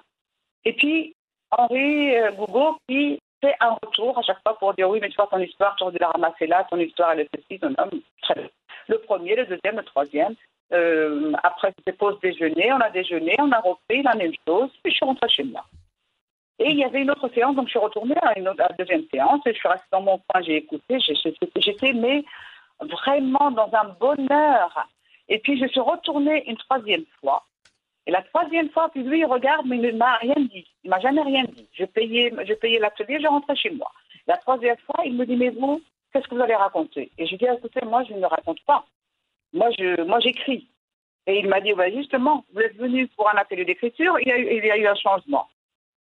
[0.65, 1.15] Et puis,
[1.51, 5.15] Henri euh, Gougo qui fait un retour à chaque fois pour dire oui, mais tu
[5.15, 7.73] vois, ton histoire, tu aurais dû la ramasser là, ton histoire, elle est ceci, ton
[7.77, 8.01] homme.
[8.21, 8.49] Très bien.
[8.87, 10.35] Le premier, le deuxième, le troisième.
[10.73, 14.91] Euh, après, c'était pause déjeuner, on a déjeuné, on a repris la même chose, puis
[14.91, 15.65] je suis rentrée chez moi.
[16.59, 18.69] Et il y avait une autre séance, donc je suis retournée à une à la
[18.77, 22.23] deuxième séance, et je suis restée dans mon coin, j'ai écouté, j'étais, mais
[22.79, 24.87] vraiment dans un bonheur.
[25.27, 27.43] Et puis je suis retournée une troisième fois.
[28.07, 30.67] Et la troisième fois, puis lui, il regarde, mais il ne m'a rien dit.
[30.83, 31.67] Il m'a jamais rien dit.
[31.73, 33.91] Je payais, je payais l'atelier, je rentrais chez moi.
[34.27, 37.11] La troisième fois, il me dit, mais vous, qu'est-ce que vous allez raconter?
[37.17, 38.85] Et je dis, écoutez, moi, je ne raconte pas.
[39.53, 40.67] Moi, je, moi, j'écris.
[41.27, 44.65] Et il m'a dit, bah, justement, vous êtes venu pour un atelier d'écriture, il il
[44.65, 45.47] y a eu un changement.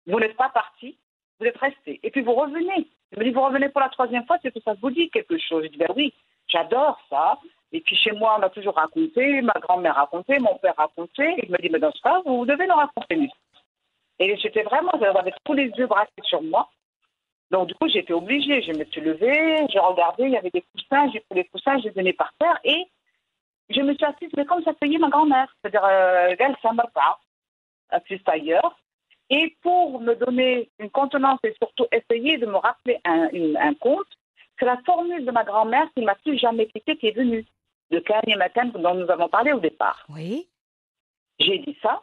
[0.07, 0.97] Vous n'êtes pas parti,
[1.41, 2.01] vous êtes resté.
[2.03, 2.87] Et puis vous revenez.
[3.13, 5.39] Il me dit, vous revenez pour la troisième fois, c'est que ça vous dit quelque
[5.39, 5.65] chose.
[5.65, 6.15] Je dis, ben oui,
[6.49, 7.39] j'adore ça.
[7.73, 11.35] Et puis chez moi, on a toujours raconté, ma grand-mère racontait, mon père racontait.
[11.43, 13.15] Il me dit, mais dans ce cas, vous devez le raconter.
[13.17, 13.31] lui.
[14.19, 16.69] Et j'étais vraiment, j'avais tous les yeux braqués sur moi.
[17.51, 18.63] Donc du coup, j'étais obligée.
[18.63, 21.79] Je me suis levée, j'ai regardé, il y avait des coussins, j'ai pris les coussins,
[21.79, 22.87] je les ai mis par terre et
[23.71, 25.55] je me suis assise, mais comme ça payait ma grand-mère.
[25.61, 27.19] C'est-à-dire, euh, elle, ça m'a pas
[27.91, 28.77] assise ailleurs.
[29.31, 33.73] Et pour me donner une contenance et surtout essayer de me rappeler un, une- un
[33.75, 34.07] conte,
[34.59, 37.45] c'est la formule de ma grand-mère qui m'a plus jamais quitté qui est venue,
[37.93, 40.05] de Kanye Matin dont nous avons parlé au départ.
[40.09, 40.49] oui
[41.39, 42.03] J'ai dit ça,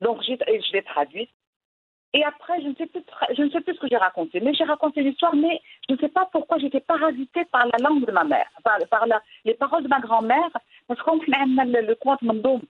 [0.00, 1.30] donc je l'ai traduite.
[2.14, 3.02] Et après, je ne, sais plus,
[3.34, 5.98] je ne sais plus ce que j'ai raconté, mais j'ai raconté l'histoire, mais je ne
[5.98, 9.54] sais pas pourquoi j'étais parasitée par la langue de ma mère, par, par la- les
[9.54, 10.50] paroles de ma grand-mère,
[10.86, 12.60] parce qu'on le, le conte Mandoum.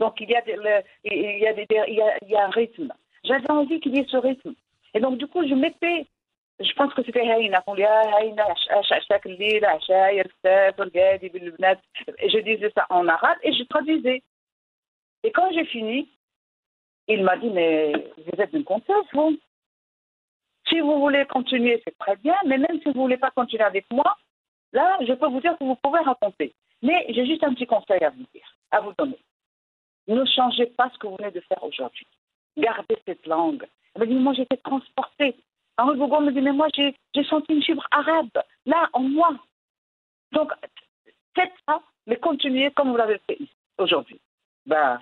[0.00, 2.34] Donc il y a, des- le- il y a, des- il y a, il y
[2.34, 2.92] a un rythme.
[3.22, 4.54] J'avais envie qu'il y ait ce rythme.
[4.92, 6.06] Et donc du coup, je mettais,
[6.60, 11.76] Ah, Haïna, Ash- Ash- chaque lille, Achaï, Elstef, Olgadi, Bilbnat.
[12.18, 14.22] Et je disais ça en arabe et je traduisais.
[15.24, 16.08] Et quand j'ai fini,
[17.08, 19.36] il m'a dit, mais vous êtes une conteuse, vous.
[20.68, 23.84] Si vous voulez continuer, c'est très bien, mais même si vous voulez pas continuer avec
[23.90, 24.16] moi,
[24.72, 26.54] là, je peux vous dire que vous pouvez raconter.
[26.82, 29.18] Mais j'ai juste un petit conseil à vous dire, à vous donner.
[30.06, 32.06] Ne changez pas ce que vous venez de faire aujourd'hui.
[32.56, 33.66] Gardez cette langue.
[33.94, 35.34] Elle m'a dit, moi, j'étais transportée.
[35.76, 38.30] Henri Gougon me dit, mais moi, j'ai senti une fibre arabe,
[38.66, 39.30] là, en moi.
[40.32, 40.52] Donc,
[41.34, 43.38] faites ça, mais continuez comme vous l'avez fait
[43.78, 44.20] aujourd'hui.
[44.66, 44.98] Ben,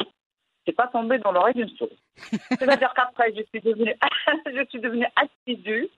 [0.64, 1.98] c'est pas tombé dans l'oreille d'une souris.
[2.16, 3.94] C'est-à-dire qu'après, je suis devenue,
[4.46, 5.88] je suis devenue assidue.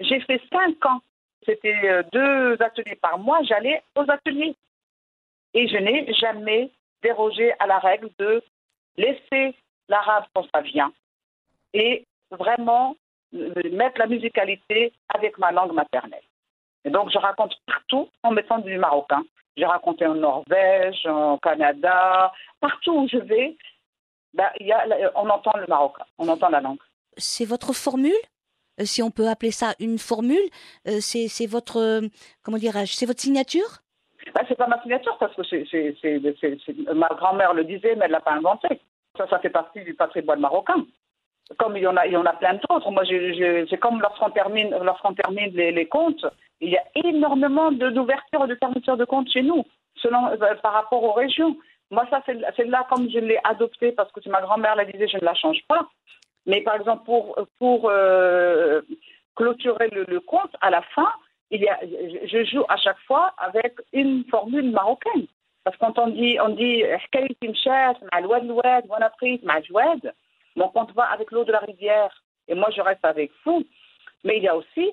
[0.00, 1.02] J'ai fait cinq ans
[1.44, 4.54] c'était euh, deux ateliers par mois, j'allais aux ateliers.
[5.54, 6.70] Et je n'ai jamais
[7.02, 8.42] dérogé à la règle de
[8.96, 9.54] laisser
[9.88, 10.92] l'arabe quand ça vient
[11.74, 12.96] et vraiment
[13.32, 16.22] mettre la musicalité avec ma langue maternelle.
[16.84, 19.22] Et donc, je raconte partout en mettant du marocain.
[19.56, 23.56] J'ai raconté en Norvège, en Canada, partout où je vais,
[24.60, 26.78] il y a, on entend le marocain, on entend la langue.
[27.16, 28.12] C'est votre formule?
[28.80, 30.48] Euh, Si on peut appeler ça une formule,
[30.88, 32.00] euh, c'est votre, euh,
[32.42, 33.82] comment dirais-je, c'est votre signature?
[34.34, 35.66] Ben, c'est pas ma signature parce que c'est,
[36.94, 38.80] ma grand-mère le disait, mais elle l'a pas inventé.
[39.18, 40.86] Ça, ça fait partie du patrimoine marocain.
[41.58, 42.90] Comme il y en a, il y en a plein d'autres.
[42.90, 46.24] Moi, c'est comme lorsqu'on termine, lorsqu'on termine les, comptes,
[46.60, 49.64] il y a énormément d'ouvertures et de fermetures de comptes chez nous,
[49.96, 51.56] selon, euh, par rapport aux régions.
[51.90, 55.18] Moi, ça, c'est, là comme je l'ai adopté parce que ma grand-mère la disait, je
[55.18, 55.88] ne la change pas.
[56.46, 58.80] Mais par exemple, pour, pour euh,
[59.36, 61.08] clôturer le, compte, à la fin,
[61.50, 65.26] il y a, je joue à chaque fois avec une formule marocaine.
[65.64, 66.82] Parce que quand on dit, on dit,
[70.56, 72.22] mon compte va avec l'eau de la rivière.
[72.48, 73.64] Et moi, je reste avec vous.
[74.24, 74.92] Mais il y a aussi,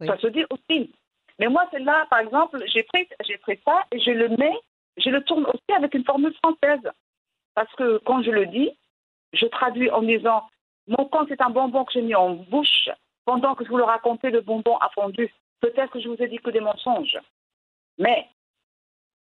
[0.00, 0.92] ça se dit aussi.
[1.38, 4.58] Mais moi, celle-là, par exemple, j'ai pris, j'ai pris ça et je le mets,
[4.96, 6.90] je le tourne aussi avec une formule française.
[7.54, 8.70] Parce que quand je le dis,
[9.32, 10.44] je traduis en disant
[10.86, 12.88] Mon compte est un bonbon que j'ai mis en bouche
[13.24, 15.32] pendant que je vous le racontais, le bonbon a fondu.
[15.60, 17.18] Peut-être que je vous ai dit que des mensonges.
[17.98, 18.28] Mais,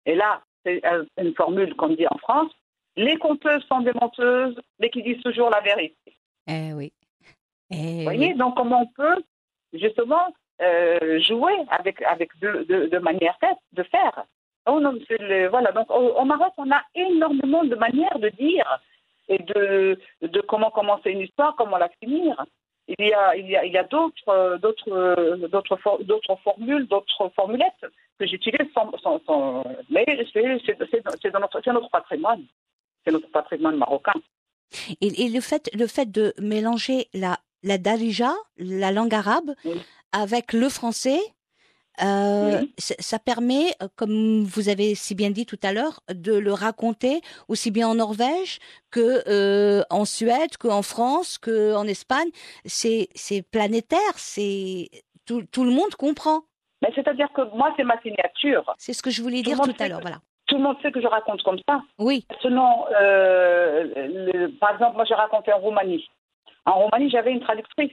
[0.05, 2.51] et là, c'est euh, une formule qu'on dit en France
[2.95, 6.17] les conteuses sont des menteuses, mais qui disent toujours la vérité.
[6.47, 6.91] Eh oui.
[7.71, 8.03] Eh Vous oui.
[8.03, 9.23] voyez, donc comment on peut
[9.73, 13.37] justement euh, jouer avec, avec deux, deux, deux manières
[13.71, 14.25] de faire.
[14.65, 18.79] Oh le- voilà, donc au, au Maroc, on a énormément de manières de dire
[19.29, 22.45] et de, de comment commencer une histoire, comment la finir.
[22.97, 26.35] Il y a, il y a, il y a d'autres, euh, d'autres, euh, d'autres, d'autres
[26.43, 27.85] formules, d'autres formulettes
[28.19, 32.43] que j'utilise sans, sans, sans- mais c'est, c'est, c'est, c'est dans notre, c'est notre patrimoine.
[33.05, 34.19] C'est notre patrimoine marocain.
[35.01, 39.79] Et, et le fait, le fait de mélanger la, la darija, la langue arabe, Oui.
[40.11, 41.19] avec le français,
[42.03, 42.73] euh, Oui.
[42.77, 47.71] ça permet, comme vous avez si bien dit tout à l'heure, de le raconter aussi
[47.71, 48.59] bien en Norvège
[48.91, 52.29] que euh, en Suède, qu'en France, qu'en Espagne.
[52.65, 53.07] C'est
[53.51, 54.89] planétaire, c'est
[55.25, 56.41] tout, tout le monde comprend.
[56.81, 58.73] Mais c'est-à-dire que moi, c'est ma signature.
[58.77, 59.99] C'est ce que je voulais Tout dire tout à l'heure.
[60.01, 60.17] Voilà.
[60.47, 61.81] Tout le monde sait que je raconte comme ça.
[61.99, 66.03] Oui, Selon, euh, le- par exemple, moi j'ai raconté en Roumanie.
[66.65, 67.91] En Roumanie, j'avais une traductrice.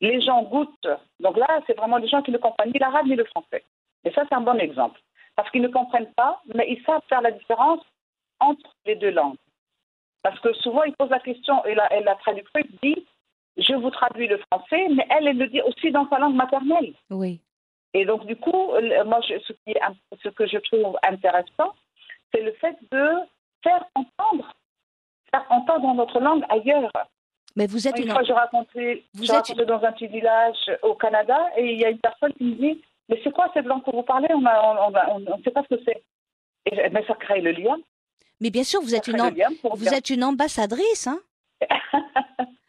[0.00, 0.88] Les gens goûtent.
[1.20, 3.64] Donc là, c'est vraiment des gens qui ne comprennent ni l'arabe ni le français.
[4.04, 5.00] Et ça, c'est un bon exemple.
[5.36, 7.80] Parce qu'ils ne comprennent pas, mais ils savent faire la différence
[8.40, 9.36] entre les deux langues.
[10.22, 13.06] Parce que souvent, ils posent la question et la, et la traductrice dit
[13.56, 16.94] Je vous traduis le français, mais elle, elle le dit aussi dans sa langue maternelle.
[17.10, 17.40] oui.
[17.94, 18.70] Et donc, du coup,
[19.06, 19.74] moi, je- ce, qui
[20.22, 21.72] ce que je trouve intéressant,
[22.32, 23.08] c'est le fait de
[23.64, 24.52] faire entendre,
[25.30, 26.92] faire entendre notre langue ailleurs.
[27.58, 28.12] Mais vous êtes Une une.
[28.12, 31.80] fois, je racontais, Vous je êtes racontais dans un petit village au Canada et il
[31.80, 34.28] y a une personne qui me dit Mais c'est quoi cette langue que vous parlez?
[34.32, 34.40] On
[35.18, 36.02] ne sait pas ce que c'est.
[36.92, 37.76] Mais ça crée le lien.
[38.40, 39.20] Mais bien sûr, vous êtes une.
[39.74, 41.18] Vous êtes une ambassadrice, hein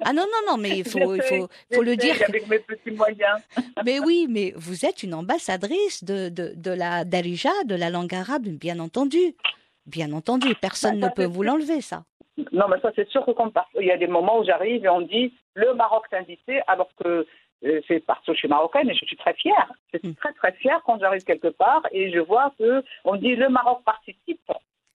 [0.02, 2.16] Ah non, non, non, mais il faut, il faut, faut le dire.
[2.28, 3.40] Avec mes petits moyens.
[3.86, 8.14] Mais oui, mais vous êtes une ambassadrice de, de, de la darija, de la langue
[8.16, 9.36] arabe, bien entendu.
[9.90, 12.04] Bien entendu, personne Bah, ne peut vous l'enlever, ça.
[12.54, 14.90] Non, mais ça, c'est sûr que quand il y a des moments où j'arrive et
[14.90, 17.26] on dit le Maroc invité, alors que
[17.66, 19.70] euh, c'est parce que je suis marocaine et je suis très fière.
[19.94, 20.16] Je suis Mm.
[20.16, 23.80] très, très fière quand j'arrive quelque part et je vois que on dit le Maroc
[23.84, 24.40] participe.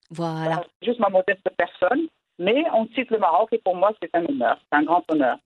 [0.09, 0.63] Voilà.
[0.81, 2.07] Juste ma modeste personne,
[2.39, 5.37] mais on cite le Maroc et pour moi, c'est un honneur, c'est un grand honneur.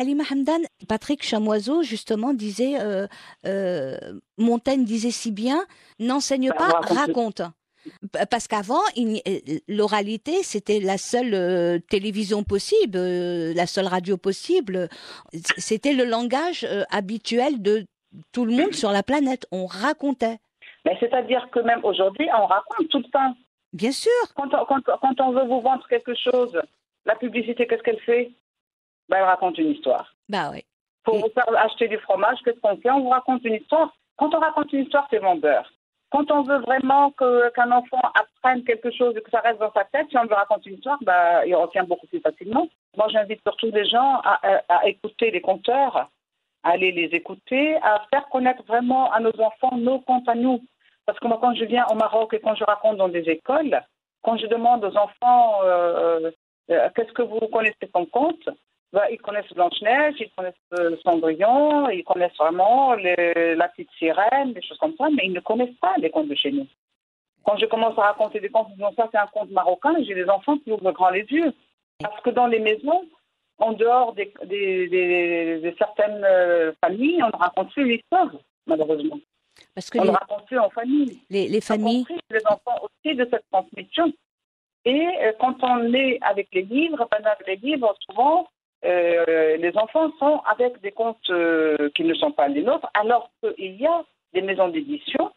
[0.00, 3.06] Halima Hamdan, Patrick Chamoiseau, justement, disait, euh,
[3.46, 3.96] euh,
[4.36, 5.64] Montaigne disait si bien,
[6.00, 6.98] n'enseigne Bah, pas, raconte.
[6.98, 7.42] raconte.
[8.30, 14.88] Parce qu'avant, euh, l'oralité, c'était la seule euh, télévision possible, euh, la seule radio possible.
[15.56, 17.84] C'était le langage euh, habituel de
[18.32, 19.46] tout le monde sur la planète.
[19.52, 20.38] On racontait.
[20.84, 23.34] Mais c'est-à-dire que même aujourd'hui, on raconte tout le temps.
[23.72, 24.10] Bien sûr.
[24.34, 26.58] Quand on, quand, quand on veut vous vendre quelque chose,
[27.04, 28.30] la publicité, qu'est-ce qu'elle fait?
[29.08, 30.14] Ben, Elle raconte une histoire.
[30.28, 30.64] Bah oui.
[31.04, 32.90] Pour Et- vous faire acheter du fromage, qu'est-ce qu'on fait?
[32.90, 33.94] On vous raconte une histoire.
[34.16, 35.70] Quand on raconte une histoire, c'est vendeur.
[36.10, 39.72] Quand on veut vraiment que- qu'un enfant apprenne quelque chose et que ça reste dans
[39.72, 42.66] sa tête, si on lui raconte une histoire, bah, il retient beaucoup plus facilement.
[42.96, 46.08] Moi, j'invite surtout les gens à, écouter les conteurs,
[46.64, 50.64] à aller les écouter, à faire connaître vraiment à nos enfants nos contes à nous.
[51.04, 53.80] Parce que moi, quand je viens au Maroc et quand je raconte dans des écoles,
[54.22, 56.30] quand je demande aux enfants euh,
[56.70, 58.48] euh, qu'est-ce que vous connaissez comme conte,
[58.92, 64.52] bah, ils connaissent Blanche-Neige, ils connaissent euh, Cendrillon, ils connaissent vraiment les- la petite sirène,
[64.52, 66.66] des choses comme ça, mais ils ne connaissent pas les contes de chez nous.
[67.44, 70.14] Quand je commence à raconter des contes, ils disent ça c'est un conte marocain, j'ai
[70.14, 71.52] des enfants qui ouvrent grand les yeux.
[72.00, 73.04] Parce que dans les maisons,
[73.58, 78.30] en dehors des, des- des- de certaines euh, familles, on ne raconte plus l'histoire,
[78.66, 79.18] malheureusement.
[79.74, 81.20] Parce que On les, raconte plus en famille.
[81.28, 84.12] les, les familles, les enfants aussi de cette transmission.
[84.84, 88.46] Et euh, quand on est avec les livres, pendant les livres, souvent,
[88.84, 93.30] euh, les enfants sont avec des contes euh, qui ne sont pas les nôtres, alors
[93.42, 95.32] qu'il y a des maisons d'édition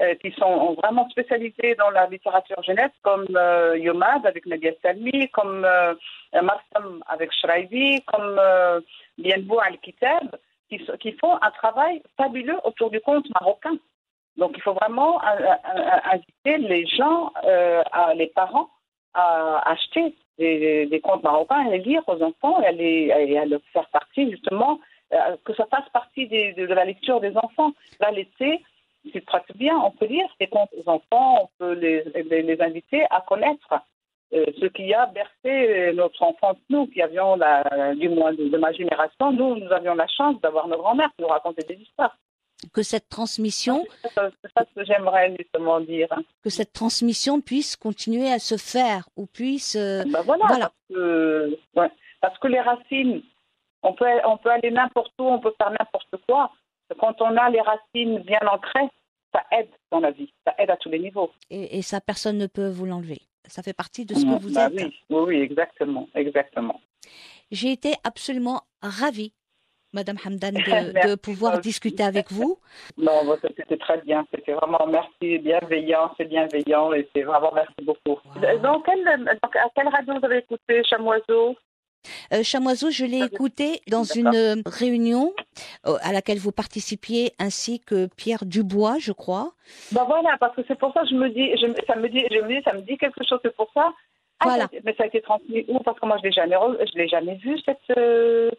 [0.00, 3.26] euh, qui sont vraiment spécialisées dans la littérature jeunesse, comme
[3.76, 5.66] Yomad avec Nadia Salmi, comme
[6.32, 8.40] Marsam avec Shraibi, comme
[9.18, 10.36] Bienbou Al-Kitab,
[10.68, 13.76] qui, font un travail fabuleux autour du conte marocain.
[14.36, 17.32] Donc il faut vraiment inviter les gens,
[18.14, 18.68] les parents,
[19.14, 24.30] à acheter des, contes marocains et les lire aux enfants et à, les, faire partie
[24.30, 24.78] justement,
[25.12, 27.72] euh, que ça fasse partie de, la lecture des enfants.
[28.00, 28.62] Là, l'été,
[29.12, 33.04] c'est très bien, on peut lire des contes aux enfants, on peut les, les, inviter
[33.10, 33.74] à connaître
[34.32, 38.48] euh, ce qui a bercé euh, notre enfance, nous qui avions, la, du moins de,
[38.48, 41.80] de ma génération, nous, nous avions la chance d'avoir nos grands-mères qui nous racontaient des
[41.80, 42.16] histoires.
[42.76, 46.08] Que cette transmission, C'est ça, c'est ça ce que j'aimerais justement dire.
[46.44, 49.76] que cette transmission puisse continuer à se faire ou puisse.
[49.76, 50.66] euh, Ben voilà, Voilà.
[50.68, 51.90] Parce, que, ouais.
[52.20, 53.22] Parce que les racines,
[53.82, 56.52] on peut, on peut aller n'importe où, on peut faire n'importe quoi.
[57.00, 58.90] Quand on a les racines bien ancrées,
[59.34, 61.30] ça aide dans la vie, ça aide à tous les niveaux.
[61.50, 63.20] et, et ça, personne ne peut vous l'enlever.
[63.48, 64.74] Ça fait partie de ce que vous Bah êtes.
[64.76, 66.80] oui, oui, oui, exactement, exactement.
[67.50, 69.32] J'ai été absolument ravie,
[69.92, 72.58] Madame Hamdan, de, pouvoir discuter avec vous.
[72.98, 78.20] Non, c'était très bien, c'était vraiment merci, bienveillant, c'est bienveillant et c'est vraiment merci beaucoup.
[78.36, 78.58] Wow.
[78.62, 81.56] Dans quelle, dans- à quelle radio vous avez écouté Chamoiseau?
[82.32, 83.26] Euh, Chamoiseau, je l'ai bien.
[83.26, 85.32] écouté dans une euh, réunion
[85.86, 89.52] euh, à laquelle vous participiez, ainsi que Pierre Dubois, je crois.
[89.90, 92.24] Ben voilà, parce que c'est pour ça que je me dis, je, ça me dit,
[92.30, 93.92] je me dis, ça me dit quelque chose, c'est pour ça.
[94.38, 94.68] Ah, Voilà.
[94.84, 95.78] mais ça a été transmis où?
[95.80, 97.78] Parce que moi, je l'ai jamais, re- je l'ai jamais vu cette.
[97.96, 98.50] euh,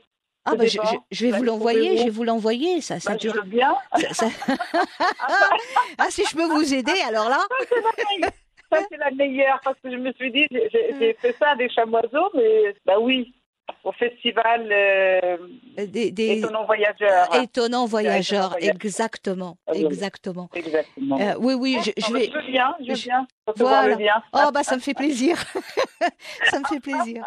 [0.50, 0.78] Ah, bah, je,
[1.26, 2.80] vais bah, vous le l'envoyer, je vais vous l'envoyer.
[2.80, 3.44] Ça, ça bah, dure.
[3.46, 3.76] bien.
[3.98, 4.30] ça- ça-
[5.98, 7.40] ah, si je peux vous aider, alors là.
[8.72, 12.30] Ça, c'est la meilleure, parce que je me suis dit, j'ai- fait ça avec Chamoiseau,
[12.34, 13.34] mais bah oui,
[13.84, 15.38] au festival euh,
[15.88, 17.36] Des, des Étonnant Voyageur.
[17.36, 18.76] étonnants voyageurs, voyageurs.
[18.86, 20.50] exactement, Ah oui, exactement.
[20.54, 21.20] Exactement.
[21.20, 22.26] Euh, oui, oui, je, je vais.
[22.26, 23.96] je bien, je recevoir Voilà.
[23.96, 24.22] le lien.
[24.34, 25.38] Oh, bah, ça me fait plaisir.
[26.46, 27.26] ça me fait plaisir.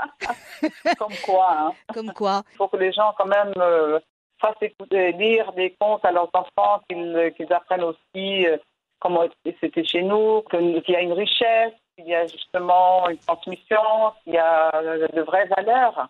[0.98, 1.72] Comme quoi, hein.
[1.94, 2.42] Comme quoi.
[2.54, 3.98] Il faut que les gens, quand même, euh,
[4.40, 8.56] fassent écouter, lire des contes à leurs enfants, qu'ils qu'ils apprennent aussi euh,
[8.98, 9.24] comment
[9.60, 13.80] c'était chez nous, qu'il y a une richesse, qu'il y a justement une transmission,
[14.24, 14.70] qu'il y a
[15.14, 16.08] de vraies valeurs.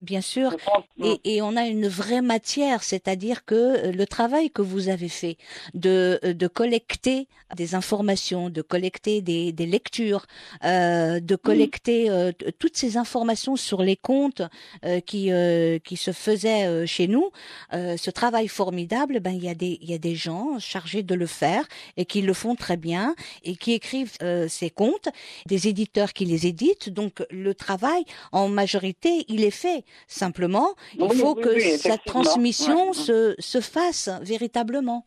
[0.00, 0.54] Bien sûr.
[1.02, 3.54] Et, et on a une vraie matière, c'est-à-dire que
[3.88, 5.36] euh, le travail que vous avez fait
[5.74, 7.26] de, euh, de collecter
[7.56, 10.26] des informations, de collecter des, des lectures,
[10.64, 14.42] euh, de collecter euh, t- toutes ces informations sur les comptes
[14.84, 17.30] euh, qui, euh, qui se faisaient chez nous,
[17.72, 21.02] euh, ce travail formidable, ben il y a des il y a des gens chargés
[21.02, 25.08] de le faire et qui le font très bien et qui écrivent euh, ces comptes,
[25.46, 26.88] des éditeurs qui les éditent.
[26.90, 29.84] Donc le travail en majorité il est fait.
[30.06, 32.94] Simplement, il faut oui, que oui, cette transmission Ouais.
[32.94, 35.06] se, se fasse véritablement.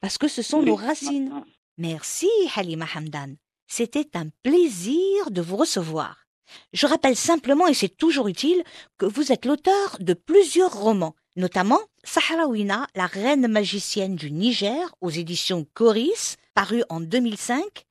[0.00, 1.32] Parce que ce sont nos racines.
[1.78, 3.36] Merci Halima Hamdan.
[3.66, 6.26] C'était un plaisir de vous recevoir.
[6.72, 8.62] Je rappelle simplement, et c'est toujours utile,
[8.98, 15.10] que vous êtes l'auteur de plusieurs romans, notamment Sahraouina, la reine magicienne du Niger, aux
[15.10, 17.84] éditions Coris, paru en 2005,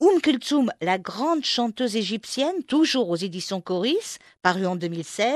[0.00, 5.32] Oum Kulthum, la grande chanteuse égyptienne, toujours aux éditions Coris, paru en 2016,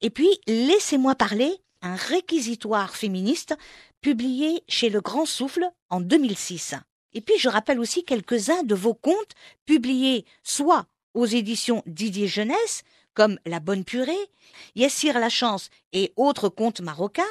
[0.00, 3.54] et puis Laissez-moi parler, un réquisitoire féministe,
[4.00, 6.74] publié chez Le Grand Souffle en 2006.
[7.12, 9.34] Et puis je rappelle aussi quelques-uns de vos contes
[9.66, 12.82] publiés soit aux éditions Didier Jeunesse,
[13.12, 14.30] comme La Bonne Purée,
[14.74, 17.22] Yassir la Chance et autres contes marocains,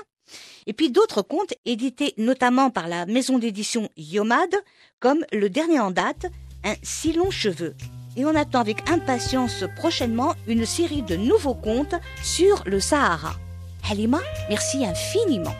[0.67, 4.55] et puis d'autres contes édités notamment par la maison d'édition Yomad,
[4.99, 6.27] comme le dernier en date,
[6.63, 7.73] Un si long cheveu.
[8.17, 13.33] Et on attend avec impatience prochainement une série de nouveaux contes sur le Sahara.
[13.89, 14.19] Halima,
[14.49, 15.55] merci infiniment.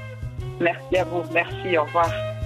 [0.60, 2.39] Merci à vous, merci, au revoir.